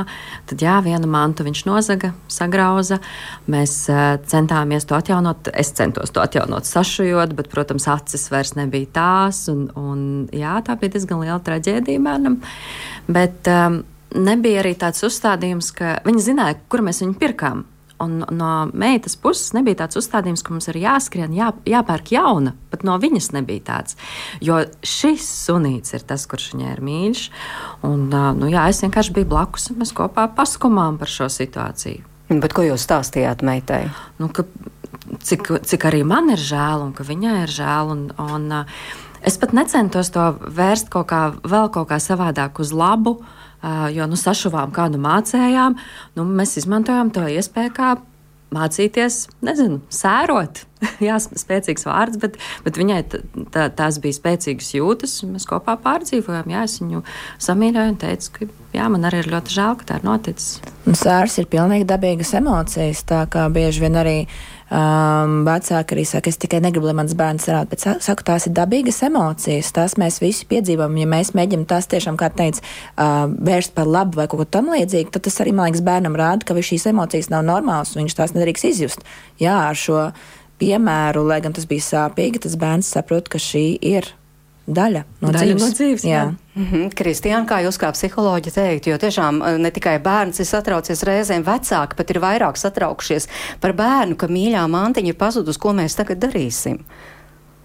[0.51, 3.01] tad jā, vienu mantu viņš nozaga, sagrauza.
[3.51, 5.51] Mēs uh, centāmies to atjaunot.
[5.55, 9.47] Es centos to atjaunot sašujot, bet, protams, acis vairs nebija tās.
[9.53, 10.05] Un, un,
[10.35, 12.39] jā, tā bija diezgan liela traģēdija bērnam.
[13.11, 13.83] Bet, um,
[14.15, 17.65] nebija arī tāds uzstādījums, ka viņi zināja, kur mēs viņu pirkām.
[18.03, 22.55] Un no meitas puses nebija tāds uzstādījums, ka mums ir jāskrien, jā, jāpērk jauna.
[22.73, 23.99] Pat no viņas nebija tāds.
[24.43, 27.23] Jo šis sunīts ir tas, kurš viņai ir mīļš.
[27.87, 32.03] Un, nu, jā, es vienkārši biju blakus un mēs kopā paskumām par šo situāciju.
[32.35, 33.85] Bet ko jūs stāstījāt meitai?
[34.19, 34.43] Nu, ka,
[35.23, 37.95] cik, cik arī man ir žēl un ka viņai ir žēl.
[37.95, 38.51] Un, un,
[39.23, 43.21] es pat necentos to vērst kaut kā, vēl kaut kā savādāk uz labu.
[43.21, 43.34] Uh,
[43.95, 45.79] jo nu, sašuvām kādu mācējām,
[46.19, 47.95] nu, mēs izmantojam to iespēju kā
[48.55, 50.65] mācīties, nezinu, sērot.
[51.07, 52.37] Jā, spēcīgs vārds, bet,
[52.67, 53.01] bet viņai
[53.55, 55.17] tā, tās bija spēcīgas jūtas.
[55.29, 56.53] Mēs kopā pārdzīvojām.
[56.53, 57.03] Jā, es viņu
[57.43, 60.59] samīļoju un teicu, ka jā, man arī ir ļoti žēl, ka tā ir noticis.
[60.85, 64.19] Un sērs ir pilnīgi dabīgas emocijas, tā kā bieži vien arī
[64.75, 68.55] Um, vecāki arī saka, es tikai negribu, lai mans bērns rāda, bet saku, tās ir
[68.57, 70.97] dabīgas emocijas, tās mēs visi piedzīvojam.
[70.99, 72.65] Ja mēs mēģinām tās tiešām, kā teica,
[72.97, 76.17] uh, vērst par labu vai kaut ko tam līdzīgu, tad tas arī, man liekas, bērnam
[76.19, 79.07] rāda, ka šīs emocijas nav normālas un viņš tās nedrīkst izjust.
[79.39, 80.09] Jā, ar šo
[80.59, 84.11] piemēru, lai gan tas bija sāpīgi, tas bērns saprot, ka šī ir
[84.67, 85.63] daļa no daļa dzīves.
[85.63, 86.11] No dzīves jā.
[86.11, 86.25] Jā.
[86.55, 86.93] Mm -hmm.
[86.95, 91.45] Kristiāna, kā jūs kā psiholoģi teikt, jo tiešām eh, ne tikai bērns ir satraucies reizēm,
[91.45, 93.29] vecāki pat ir vairāk satraukšies
[93.61, 96.81] par bērnu, ka mīļā mantiņa ir pazudus, ko mēs tagad darīsim.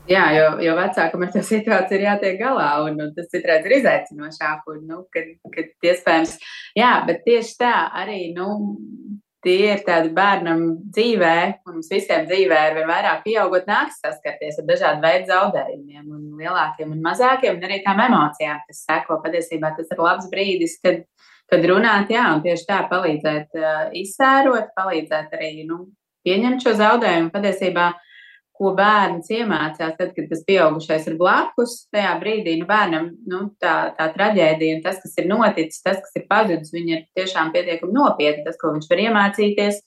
[0.09, 3.75] Jā, jo, jo vecākam ar to situāciju ir jātiek galā, un, un tas citreiz ir
[3.77, 6.37] izaicinošāk, un, nu, kad, kad iespējams,
[6.75, 8.47] jā, bet tieši tā arī, nu,
[9.45, 10.63] tie ir tādi bērnam
[10.95, 11.35] dzīvē,
[11.67, 16.41] un mums visiem dzīvē ar vien vairāk pieaugot nāks saskarties ar dažādu veidu zaudējumiem, un
[16.41, 19.21] lielākiem un mazākiem, un arī tām emocijām, kas seko.
[19.23, 21.05] Patiesībā tas ir labs brīdis, kad,
[21.51, 25.85] kad runāt, jā, un tieši tā palīdzēt uh, izsērot, palīdzēt arī nu,
[26.27, 27.31] pieņemt šo zaudējumu.
[27.35, 28.08] Patiesībā uh,
[28.59, 33.75] ko bērns iemācās, tad, kad tas pieaugušais ir blakus, tajā brīdī nu, bērnam nu, tā,
[33.95, 37.95] tā traģēdija un tas, kas ir noticis, tas, kas ir pazudis, viņa ir tiešām pietiekami
[37.95, 38.43] nopietni.
[38.43, 39.79] Tas, ko viņš var iemācīties,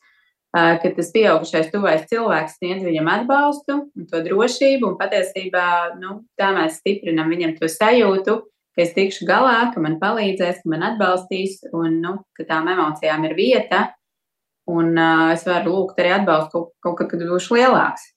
[0.53, 5.67] ka tas pieaugušais tuvais cilvēks sniedz viņam atbalstu un to drošību, un patiesībā
[6.01, 8.39] nu, tā mēs stiprinam viņam to sajūtu,
[8.73, 13.29] ka es tikšu galā, ka man palīdzēs, ka man atbalstīs, un nu, ka tām emocijām
[13.29, 13.91] ir vieta.
[14.73, 18.12] Un uh, es varu lūgt arī atbalstu kaut, kaut kad, kad būšu lielāks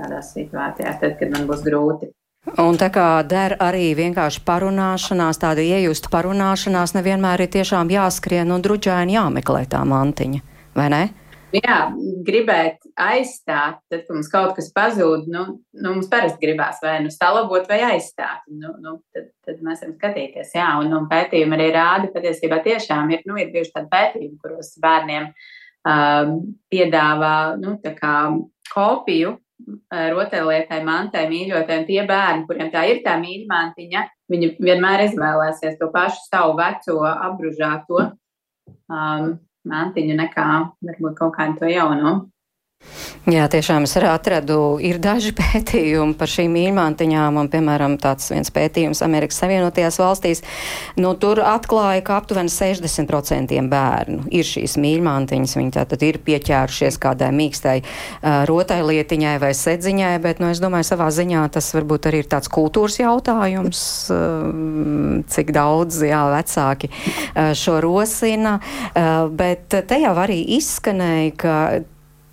[0.00, 2.10] kādās situācijās, tad, kad man būs grūti.
[2.56, 8.64] Un tā kā der arī vienkārši parunāšanās, tāda iejusta parunāšanās, nevienmēr ir tiešām jāskrien un
[8.64, 10.40] druģēni jāmeklē tā mantiņa,
[10.78, 11.02] vai ne?
[11.50, 11.90] Jā,
[12.24, 15.42] gribēt aizstāt, tad, kad mums kaut kas pazūd, nu,
[15.82, 18.44] nu mums parasti gribās vai nu salabot, vai aizstāt.
[18.54, 23.10] Nu, nu, tad, tad mēs varam skatīties, jā, un, un pētījumi arī rāda, patiesībā tiešām
[23.16, 26.32] ir, nu, ir bijuši tādi pētījumi, kuros bērniem uh,
[26.70, 28.14] piedāvā, nu, tā kā
[28.70, 29.34] kopiju
[29.90, 35.90] rotaļlietai, mantai, mīļotai, un tie bērni, kuriem tā ir tā mīļmantiņa, viņi vienmēr izvēlēsies to
[35.94, 39.32] pašu savu veco, apbružāto um,
[39.68, 40.48] mantiņu nekā
[40.86, 42.14] varbūt kaut kādu to jauno.
[43.28, 48.48] Jā, tiešām es arī atradu, ir daži pētījumi par šīm mīļmantiņām, un, piemēram, tāds viens
[48.54, 50.40] pētījums Amerikas Savienotajās valstīs,
[50.98, 57.28] nu, tur atklāja, ka aptuveni 60% bērnu ir šīs mīļmantiņas, viņi tātad ir pieķērušies kādai
[57.36, 62.24] mīkstai uh, rotai lietiņai vai sedziņai, bet, nu, es domāju, savā ziņā tas varbūt arī
[62.24, 63.84] ir tāds kultūras jautājums,
[64.16, 71.56] uh, cik daudz, jā, vecāki uh, šo rosina, uh, bet te jau arī izskanēja, ka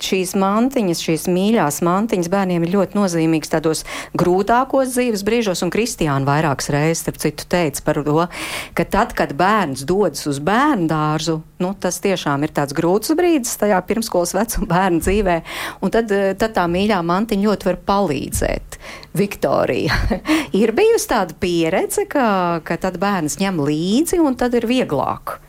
[0.04, 3.84] šīs mantiņas, šīs mīļās mantiņas bērniem ir ļoti nozīmīgas tādos
[4.18, 8.28] grūtākos dzīves brīžos, un Kristiāna vairākas reizes, starp citu, teica par to,
[8.78, 13.58] ka tad, kad bērns dodas uz bērnu dārzu, nu, tas tiešām ir tāds grūts brīdis
[13.62, 15.40] tajā pirmskolas vecuma bērnu dzīvē,
[15.82, 18.80] un tad, tad tā mīļā mantiņa ļoti var palīdzēt.
[19.18, 19.98] Viktorija.
[20.62, 25.40] ir bijusi tāda pieredze, ka, ka tad bērns ņem līdzi un tad ir vieglāk.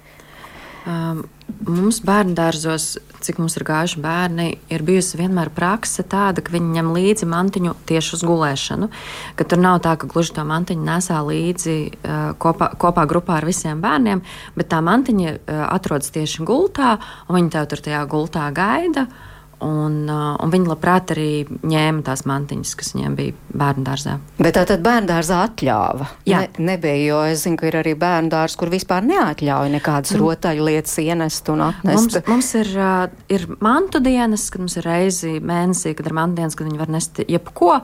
[0.88, 1.20] Um,
[1.68, 6.78] mums bērnu dārzos, cik mums ir gājuši bērni, ir bijusi vienmēr praksa tāda, ka viņi
[6.78, 8.88] ņem līdzi mantiņu tieši uz gulēšanu.
[9.36, 13.48] Ka tur nav tā, ka gluži to mantiņu nesā līdzi uh, kopā, kopā grupā ar
[13.48, 14.24] visiem bērniem,
[14.56, 16.96] bet tā mantiņa uh, atrodas tieši gultā,
[17.28, 19.08] un viņi tev tur tajā gultā gaida.
[19.08, 19.27] Uh,
[19.64, 21.30] Un, uh, un viņi labprāt arī
[21.66, 24.12] ņēma tās mantiņas, kas viņiem bija bērnu dārzā.
[24.38, 26.06] Bet tā tad bērnu dārzā atļāva.
[26.30, 30.14] Jā, ne, nebija, jo es zinu, ka ir arī bērnu dārzs, kur vispār neatļauj nekādas
[30.14, 30.22] mm.
[30.22, 32.20] rotaļu lietas ienest un atnest.
[32.20, 36.38] Mums, mums ir, uh, ir mantu dienas, kad mums ir reizi mēnesī, kad ir mantu
[36.38, 37.80] dienas, kad viņi var nest jebko.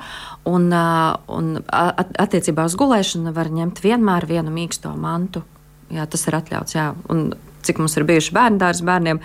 [0.51, 5.43] Un, uh, un at, attiecībā uz gulēšanu var ņemt vienmēr vienu mīksto mantu.
[5.91, 6.79] Jā, tas ir atļauts.
[6.79, 6.93] Jā.
[7.11, 7.33] Un
[7.65, 9.21] cik mums ir bijuši bērnu dārza bērniem,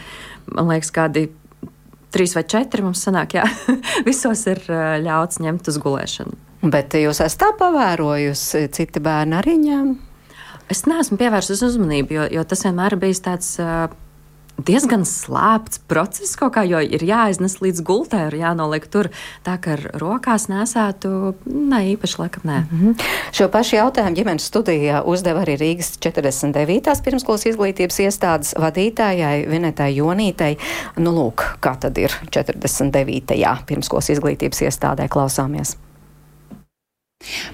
[0.56, 1.30] man liekas, kādi
[2.14, 3.46] trīs vai četri mums sanāk, jā,
[4.10, 4.62] visos ir
[5.06, 6.38] ļauts ņemt uz gulēšanu.
[6.70, 9.96] Bet jūs esat tā pavērojusi, citi bērni arī ņem?
[10.70, 13.56] Es neesmu pievērsus uzmanību, jo, jo tas vienmēr bijis tāds.
[13.62, 13.88] Uh,
[14.66, 19.10] diezgan slēpts process kaut kā, jo ir jāiznes līdz gultē, ir jānoliek tur
[19.46, 22.60] tā, ka ar rokās nesētu, ne īpaši laikam nē.
[22.60, 23.08] Mm -hmm.
[23.32, 27.04] Šo pašu jautājumu ģimenes studijā uzdeva arī Rīgas 49.
[27.04, 30.58] pirmskolas izglītības iestādes vadītājai Vinetai Jonītei.
[30.98, 33.58] Nu, lūk, kā tad ir 49.
[33.66, 35.89] pirmskolas izglītības iestādē klausāmies.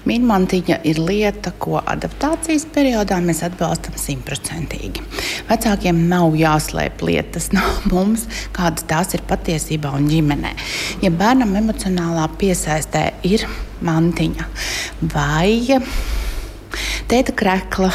[0.06, 5.02] Mīļmantiņa ir lieta, ko adaptācijas periodā mēs atbalstam simtprocentīgi.
[5.48, 10.52] Vecākiem nav jāslēp lietas no mums, kādas tās ir patiesībā un ģimenē.
[11.02, 13.42] Ja bērnam emocionālā piesaistē ir
[13.82, 14.46] mantiņa
[15.10, 15.80] vai
[17.10, 17.90] tēta krekla,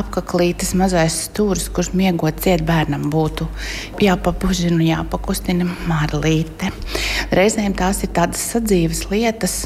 [0.00, 3.50] apaklītes mazais stūris, kurš miegot ciet bērnam, būtu
[4.00, 6.72] jāpapužina, jāpakustina marlīte.
[7.36, 9.58] Reizēm tās ir tādas sadzīves lietas,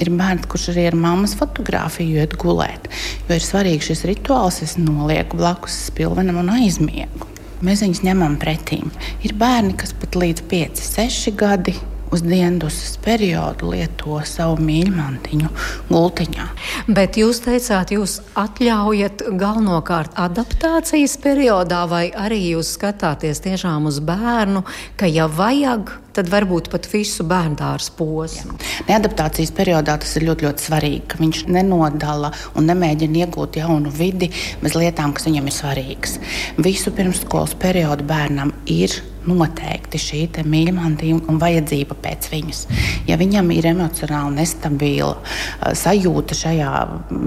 [0.00, 2.88] ir bērns, kurš arī ar mammas fotografiju iet gulēt.
[3.28, 7.28] Jo ir svarīgi šis rituāls, es nolieku blakus spilvenam un aizmiegu.
[7.62, 8.80] Mēs viņus ņemam pretī.
[9.22, 11.76] Ir bērni, kas pat līdz 5, 6 gadi
[12.12, 15.48] uz dienas periodu lieto savu mīļmantiņu
[15.88, 16.46] gultiņā.
[16.92, 24.64] Bet jūs teicāt, jūs atļaujat galvenokārt adaptācijas periodā, vai arī jūs skatāties tiešām uz bērnu,
[25.00, 28.58] ka ja vajag, tad varbūt pat visu bērnu dārza posmu.
[28.90, 34.28] Neadaptācijas periodā tas ir ļoti, ļoti svarīgi, ka viņš nenodala un nemēģina iegūt jaunu vidi
[34.60, 36.18] bez lietām, kas viņam ir svarīgas.
[36.60, 42.60] Visu pirmsskolas periodu bērnam ir noteikti šī mīlestība un vajadzība pēc viņas.
[43.08, 46.70] Ja viņam ir emocionāli nestabila uh, sajūta šajā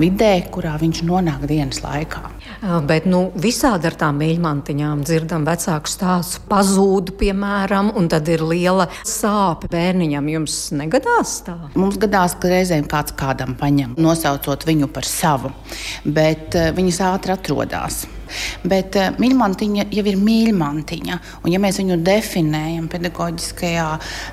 [0.01, 2.23] vidē, kurā viņš nonāk dienas laikā.
[2.87, 6.41] Bet nu, visādi ar tām mīļmantiņām dzirdam vecāku stāstu.
[6.49, 10.31] Pazūd, piemēram, un tad ir liela sāpe bērniņam.
[10.35, 11.57] Jums negadās tā?
[11.77, 15.53] Mums gadās, ka reizēm kāds kādam paņem, nosaucot viņu par savu,
[16.05, 18.05] bet uh, viņas ātri atrodas.
[18.65, 21.19] Bet uh, mīļmantiņa jau ir mīļmantiņa.
[21.43, 23.87] Un, ja mēs viņu definējam pedagoģiskajā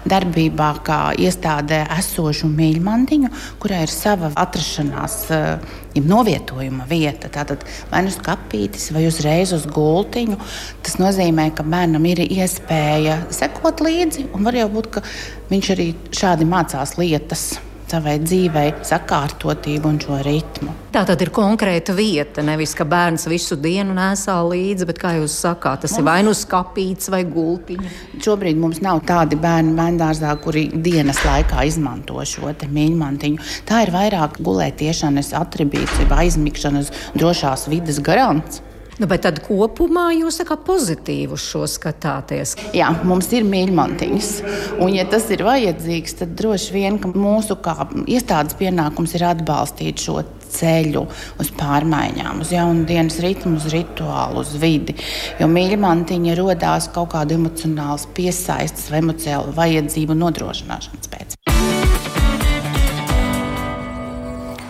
[0.09, 3.33] darbībā, kā iestādē esošu mīļmantiņu,
[3.63, 9.67] kurai ir sava atrašanās, uh, ja novietojuma vieta, tātad vai nu skapītis, vai uzreiz uz
[9.71, 10.39] gultiņu,
[10.85, 15.05] tas nozīmē, ka bērnam ir iespēja sekot līdzi, un var jau būt, ka
[15.53, 17.51] viņš arī šādi mācās lietas
[17.93, 20.75] savai dzīvei sakārtotību un šo ritmu.
[20.93, 25.37] Tā tad ir konkrēta vieta, nevis ka bērns visu dienu nesā līdzi, bet, kā jūs
[25.45, 26.01] sakāt, tas mums...
[26.03, 27.93] ir vai nu skāpīts vai gultiņa.
[28.25, 33.49] Šobrīd mums nav tādi bērni bērngārzā, kuri dienas laikā izmanto šo mīļmantiņu.
[33.69, 38.61] Tā ir vairāk gulētiešanas atribīts, aizmigšanas drošās vidas garants.
[39.03, 42.53] Nu, bet tad kopumā jūs kā pozitīvu šo skatāties?
[42.71, 44.29] Jā, mums ir mīļmantiņas.
[44.77, 50.21] Un, ja tas ir vajadzīgs, tad droši vien mūsu kā iestādes pienākums ir atbalstīt šo
[50.53, 51.03] ceļu
[51.43, 54.95] uz pārmaiņām, uz jaunu dienas ritmu, uz rituālu, uz vidi.
[55.43, 61.22] Jo mīļmantiņa radās kaut kāda emocionāla piesaistes vai emocionāla vajadzību nodrošināšanas pēc.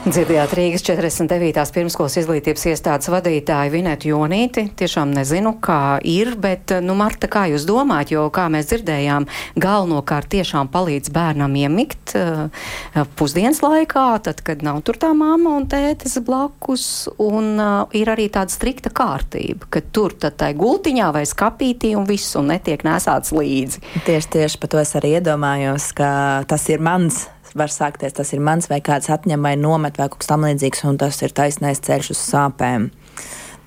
[0.03, 1.63] Dzirdējāt Rīgas 49.
[1.77, 4.65] pirmskolas izglītības iestādes vadītāju Vinetu Jonīti.
[4.75, 9.29] Tiešām nezinu, kā ir, bet, nu, Marta, kā jūs domājat, jo, kā mēs dzirdējām,
[9.63, 12.67] galvenokārt tiešām palīdz bērnam iemigt uh,
[13.15, 16.89] pusdienas laikā, tad, kad nav tur tā mamma un tētis blakus,
[17.23, 22.11] un uh, ir arī tāda strikta kārtība, ka tur tad tai gultiņā vai skapītī un
[22.11, 23.85] viss un netiek nesāts līdzi.
[24.03, 26.11] Tieši, tieši par to es arī iedomājos, ka
[26.51, 27.29] tas ir mans
[27.59, 30.85] var sākties, tas ir mans vai kāds atņem vai nomet vai kaut kas tam līdzīgs,
[30.89, 32.91] un tas ir taisnais ceļš uz sāpēm.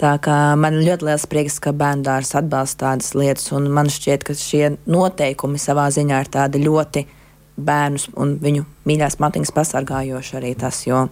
[0.02, 4.36] Tā kā man ļoti liels prieks, ka bērndārs atbalsta tādas lietas, un man šķiet, ka
[4.36, 7.06] šie noteikumi savā ziņā ir tādi ļoti
[7.56, 10.82] bērnus un viņu mīļās matiņas pasargājoši arī tas.
[10.88, 11.06] Jo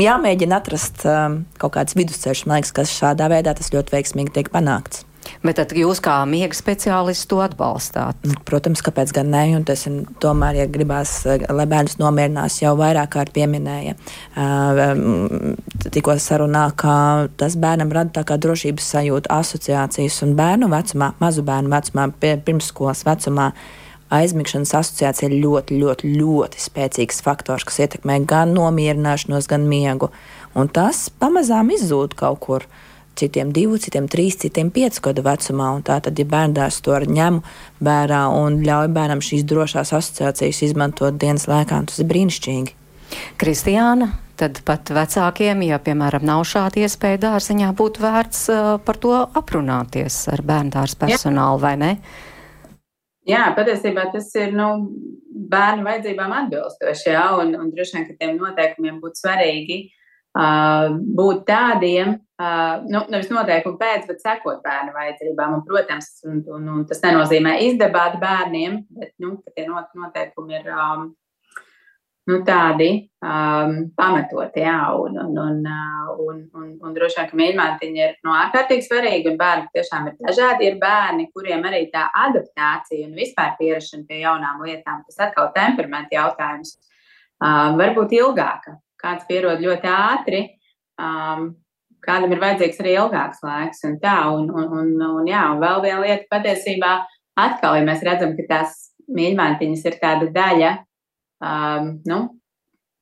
[0.00, 4.50] jāmēģina atrast um, kaut kāds vidusceļš, man liekas, kas šādā veidā tas ļoti veiksmīgi tiek
[4.52, 5.04] panākts.
[5.44, 8.18] Bet tad jūs kā miega speciālists to atbalstāt?
[8.26, 9.42] Nu, protams, kāpēc gan ne?
[9.56, 13.96] Un tas ir tomēr, ja gribās, lai bērns nomierinās, jau vairāk kārt pieminēja.
[14.36, 15.54] Uh,
[15.92, 16.94] tikko sarunā, ka
[17.40, 23.04] tas bērnam rada tā kā drošības sajūta asociācijas un bērnu vecumā, mazu bērnu vecumā, pirmsskolas
[23.08, 23.52] vecumā
[24.10, 30.10] aizmigšanas asociācija ir ļoti, ļoti, ļoti spēcīgs faktors, kas ietekmē gan nomierināšanos, gan miegu.
[30.58, 32.66] Un tas pamazām izzūd kaut kur.
[33.18, 35.70] Citiem divu, citiem trīs, citiem piecu gadu vecumā.
[35.84, 37.40] Tātad, ja bērns to ņem
[37.84, 42.76] vērā un ļauj bērnam šīs drošās asociācijas izmantot dienas laikā, tas ir brīnišķīgi.
[43.40, 49.14] Kristiāna, tad pat vecākiem, ja, piemēram, nav šāda iespēja dārziņā, būtu vērts uh, par to
[49.36, 51.64] aprunāties ar bērnu dārza personālu, Jā.
[51.66, 51.92] vai ne?
[53.28, 54.70] Jā, patiesībā tas ir nu,
[55.50, 57.10] bērnu vajadzībām atbilstoši.
[57.12, 59.99] Jā, un, un droši vien, ka tiem noteikumiem būtu svarīgi uh,
[60.34, 65.56] būt tādiem, uh, nu, nevis noteikumi pēc, bet sekot bērnu vajadzībām.
[65.58, 71.08] Un, protams, un, un, un tas nenozīmē izdebāt bērniem, bet nu, tie noteikumi ir um,
[72.30, 72.90] nu, tādi
[73.24, 78.14] um, pamatoti, jā, un, un, un, uh, un, un, un droši vien, ka mīlmātiņa ir
[78.26, 80.68] no ārkārtīgi svarīga, un bērni tiešām ir dažādi.
[80.68, 86.20] Ir bērni, kuriem arī tā adaptācija un vispār pierašana pie jaunām lietām, tas atkal temperamenta
[86.20, 86.76] jautājums,
[87.42, 88.78] um, varbūt ilgāka.
[89.00, 90.42] Kāds pierod ļoti ātri,
[91.00, 91.54] um,
[92.04, 95.82] kādam ir vajadzīgs arī ilgāks laiks, un tā, un, un, un, un, jā, un vēl
[95.84, 96.92] viena lieta patiesībā,
[97.40, 98.76] atkal, ja mēs redzam, ka tās
[99.10, 100.74] mīlmātiņas ir tāda daļa
[101.40, 102.20] um, nu,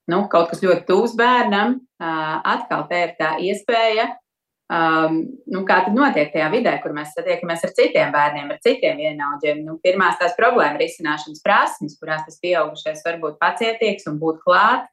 [0.08, 4.14] nu, kaut kas ļoti tuvs bērnam, uh, atkal te ir tā iespēja.
[4.68, 8.98] Um, nu, kā tad notiek tajā vidē, kur mēs satiekamies ar citiem bērniem, ar citiem
[9.00, 9.62] vienaudžiem?
[9.64, 14.84] Nu, pirmās tās problēma risināšanas prasmes, kurās tas pieaugušais var būt pacietīgs un būt klāt,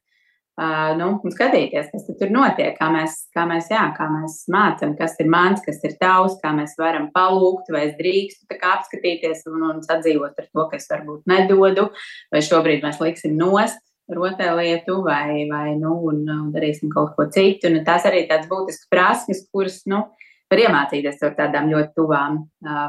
[0.62, 4.96] uh, nu, un skatīties, kas tur notiek, kā mēs, kā mēs, jā, kā mēs mācām,
[5.00, 9.66] kas ir mans, kas ir tavs, kā mēs varam palūgt, vai es drīkstu apskatīties un,
[9.72, 11.90] un sadzīvot ar to, ka es varbūt nedodu,
[12.34, 13.82] vai šobrīd mēs liksim nost
[14.12, 17.72] rotaļlietu vai, vai nu, un, un darīsim kaut ko citu.
[17.72, 20.04] Un tas arī tāds būtisks prasmes, kuras nu,
[20.52, 22.44] var iemācīties ar tādām ļoti tuvām,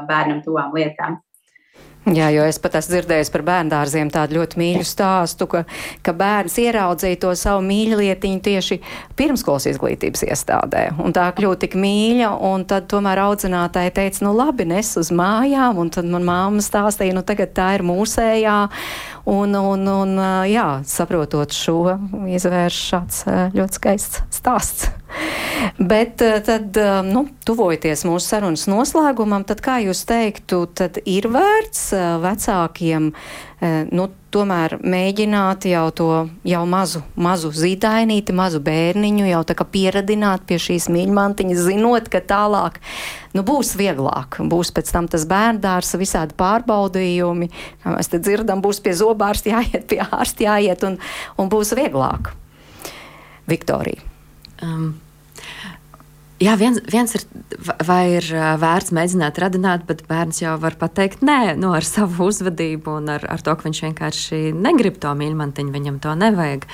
[0.09, 1.17] bērnam tuvām lietām.
[2.07, 5.65] Jā, jo es pat esmu dzirdējis par bērndārziem tādu ļoti mīļu stāstu, ka,
[6.05, 8.77] ka bērns ieraudzīja to savu mīļlietiņu tieši
[9.19, 10.85] pirmskolas izglītības iestādē.
[11.03, 15.81] Un tā kļūta tik mīļa, un tad tomēr audzinātāji teica, nu labi, nes uz mājām,
[15.83, 18.55] un tad man māma stāstīja, nu tagad tā ir mūsējā.
[19.27, 21.81] Un, un, un jā, saprotot šo,
[22.31, 23.25] izvērš šāds
[23.57, 24.87] ļoti skaists stāsts.
[25.81, 31.89] Bet tad, nu, tuvojoties mūsu sarunas noslēgumam, tad kā jūs teiktu, tad ir vērts
[32.23, 33.11] vecākiem,
[33.57, 36.09] nu, tomēr mēģināt jau to
[36.45, 42.21] jau mazu, mazu zīdainīti, mazu bērniņu jau tā kā pieradināt pie šīs mīļmantiņas, zinot, ka
[42.21, 42.77] tālāk,
[43.33, 47.49] nu, būs vieglāk, būs pēc tam tas bērndārs, visādi pārbaudījumi,
[47.81, 51.01] kā mēs te dzirdam, būs pie zobārsta jāiet, pie ārsta jāiet un,
[51.41, 52.35] un būs vieglāk.
[53.49, 54.05] Viktorija.
[54.61, 54.93] Um,
[56.37, 57.23] Jā, viens, viens ir,
[57.87, 58.25] vai ir
[58.61, 63.25] vērts mēģināt radināt, bet bērns jau var pateikt nē, nu, ar savu uzvedību un ar,
[63.25, 66.67] ar to, ka viņš vienkārši negrib to mīļmantiņu, viņam to nevajag.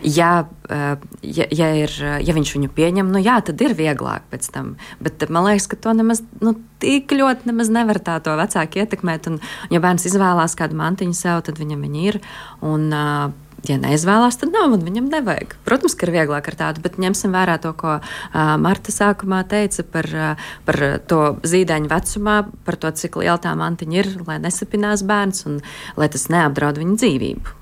[0.00, 0.30] Ja,
[1.20, 4.74] ja, ja, ir, ja viņš viņu pieņem, nu jā, tad ir vieglāk pēc tam.
[5.04, 9.28] Bet man liekas, ka to nemaz nu, tik ļoti nemaz nevar tā to vecāki ietekmēt.
[9.28, 12.22] Un, ja bērns izvēlās kādu mantiņu sev, tad viņam viņa ir.
[12.64, 15.56] Un, uh, ja neizvēlās, tad nav, un viņam nevajag.
[15.66, 18.04] Protams, ka ir vieglāk ar tādu, bet ņemsim vērā to, ko uh,
[18.62, 22.36] Marta sākumā teica par, uh, par to zīdaiņu vecumā,
[22.66, 25.58] par to, cik liela tā mantiņa ir, lai nesapinās bērns un
[25.96, 27.58] lai tas neapdraud viņa dzīvību.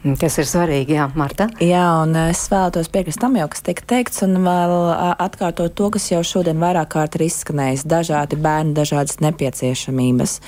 [0.00, 1.50] Tas ir svarīgi, Jā, Marta.
[1.60, 4.72] Jā, un es vēlētos piekrist tam, jau, kas tika teikts, un vēl
[5.20, 7.84] atkārtot to, kas jau šodien vairāk kārt ir izskanējis.
[7.84, 10.38] Dažādi bērni, dažādas nepieciešamības.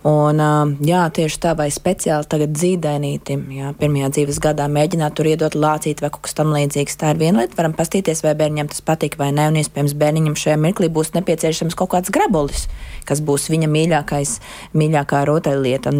[0.00, 0.38] Un,
[0.80, 6.00] jā, tieši tā, vai speciāli tagad dzīdainītim, jā, pirmajā dzīves gadā mēģināt tur iedot lācīt
[6.00, 6.96] vai kaut kas tam līdzīgs.
[6.96, 10.38] Tā ir viena lieta, varam pastīties, vai bērnam tas patīk vai nē, un iespējams bērniņam
[10.40, 12.64] šajā mirklī būs nepieciešams kaut kāds grabulis,
[13.04, 14.34] kas būs viņa mīļākais,
[14.72, 15.92] mīļākā rotaļlieta.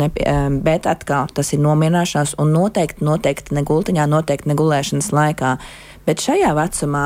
[0.65, 5.59] Bet atkal tas ir nomierināšanās un noteikti, noteikti ne gultiņā, noteikti ne gulēšanas laikā.
[6.07, 7.03] Bet šajā vecumā,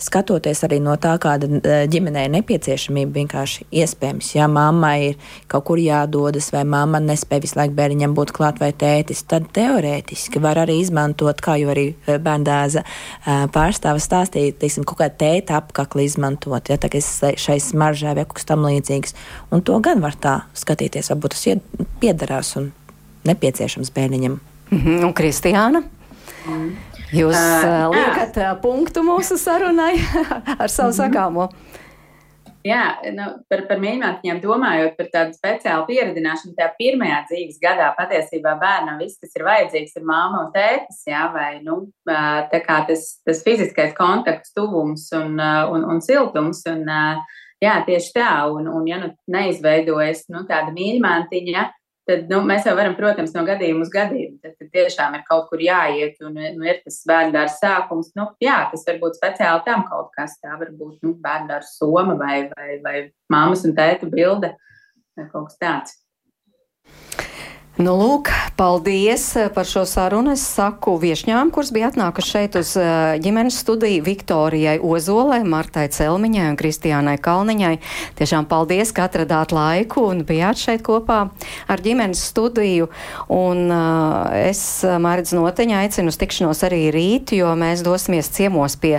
[0.00, 5.18] skatoties arī no tā, kāda e, ģimenei nepieciešamība vienkārši iespējams, ja mammai ir
[5.50, 10.40] kaut kur jādodas, vai mamma nespēj visu laiku bērniņam būt klāt vai tētis, tad teorētiski
[10.42, 15.58] var arī izmantot, kā jau arī e, bērndāza e, pārstāva stāstīja, teiksim, kaut kādu tēta
[15.58, 19.16] apkakli izmantot, ja tā kā šai smaržai vai kaut kas tam līdzīgs.
[19.50, 22.70] Un to gan var tā skatīties, varbūt tas piederās un
[23.26, 24.40] nepieciešams bērniņam.
[24.70, 25.04] Mm -hmm.
[25.04, 25.82] Un Kristiāna?
[26.46, 26.95] Mm.
[27.16, 29.94] Jūs uh, liekat uh, punktu mūsu sarunai
[30.62, 30.98] ar savu -hmm.
[31.00, 31.48] sakāmo.
[32.66, 38.56] Jā, nu, par, par mīļākajiem domājot par tādu speciālu pieredzināšanu, tajā pirmajā dzīves gadā patiesībā
[38.58, 41.76] bērnam viss, kas ir vajadzīgs, ir māma un tētis, jā, vai nu,
[42.08, 46.64] tā tas, tas fiziskais kontakts, tuvums un, un, un siltums.
[46.72, 46.82] Un,
[47.62, 51.70] jā, tieši tā, un, un ja nu neizveidojas nu, tāda mīļmātiņa,
[52.06, 54.38] tad nu, mēs jau varam, protams, no gadījuma uz gadījumu.
[54.44, 58.12] Tad, tad tiešām ir kaut kur jāiet, un nu, ir tas bērndārs sākums.
[58.18, 62.46] Nu, jā, tas var būt speciāli tam kaut kas tāds, varbūt nu, bērndārs soma vai,
[62.54, 62.96] vai, vai
[63.32, 64.54] māmas un tēta bilde
[65.16, 65.96] vai kaut kas tāds.
[67.76, 70.32] Nu, lūk, paldies eh, par šo sarunu.
[70.32, 76.46] Es saku viešņām, kuras bija atnākušas šeit uz eh, ģimenes studiju Viktorijai Ozolai, Martai Celmiņai
[76.48, 77.74] un Kristiānai Kalniņai.
[78.16, 81.18] Tiešām paldies, ka atradāt laiku un bijāt šeit kopā
[81.68, 82.88] ar ģimenes studiju.
[83.36, 88.94] Un uh, es, Mārķis Noteņa, aicinu uz tikšanos arī rīt, jo mēs dosimies ciemos pie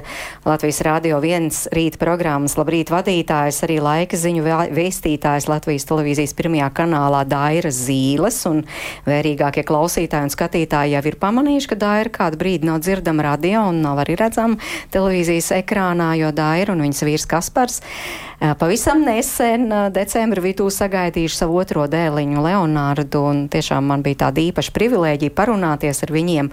[0.46, 4.46] Latvijas Rādio 1 rīta programmas Labrīt vadītājs, arī laika ziņu
[4.78, 8.44] vēstītājs Latvijas televīzijas pirmajā kanālā Daira Zīles.
[8.46, 8.67] Un
[9.08, 13.84] vērīgākie klausītāji un skatītāji jau ir pamanījuši, ka Daira kādu brīdi nav dzirdama radio un
[13.86, 14.62] nav arī redzama
[14.94, 17.82] televīzijas ekrānā, jo Daira un viņas vīrs Kaspars
[18.38, 24.74] pavisam nesen decembra vidū sagaidījuši savu otro dēliņu Leonārdu, un tiešām man bija tāda īpaša
[24.76, 26.52] privilēģija parunāties ar viņiem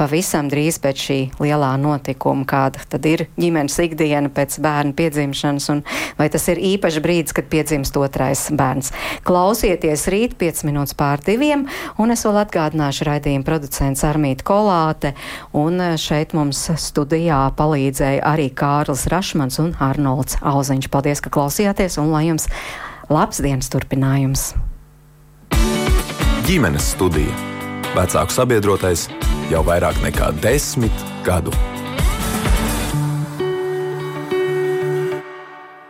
[0.00, 5.82] pavisam drīz pēc šī lielā notikuma, kāda tad ir ģimenes ikdiena pēc bērna piedzimšanas, un
[6.16, 8.92] vai tas ir īpašs brīdis, kad piedzimst otrais bērns.
[9.26, 11.55] Klausieties rīt 5 minūtes pār diviem,
[12.02, 15.14] un es vēl atgādināšu raidījumu producents Armīta Kolāte,
[15.56, 20.90] un šeit mums studijā palīdzēja arī Kārlis Rašmans un Arnolds Auziņš.
[20.92, 22.48] Paldies, ka klausījāties, un lai jums
[23.12, 24.50] labs dienas turpinājums!
[26.46, 27.32] Ģimenes studija.
[27.96, 29.08] Vecāku sabiedrotais
[29.50, 31.54] jau vairāk nekā desmit gadu.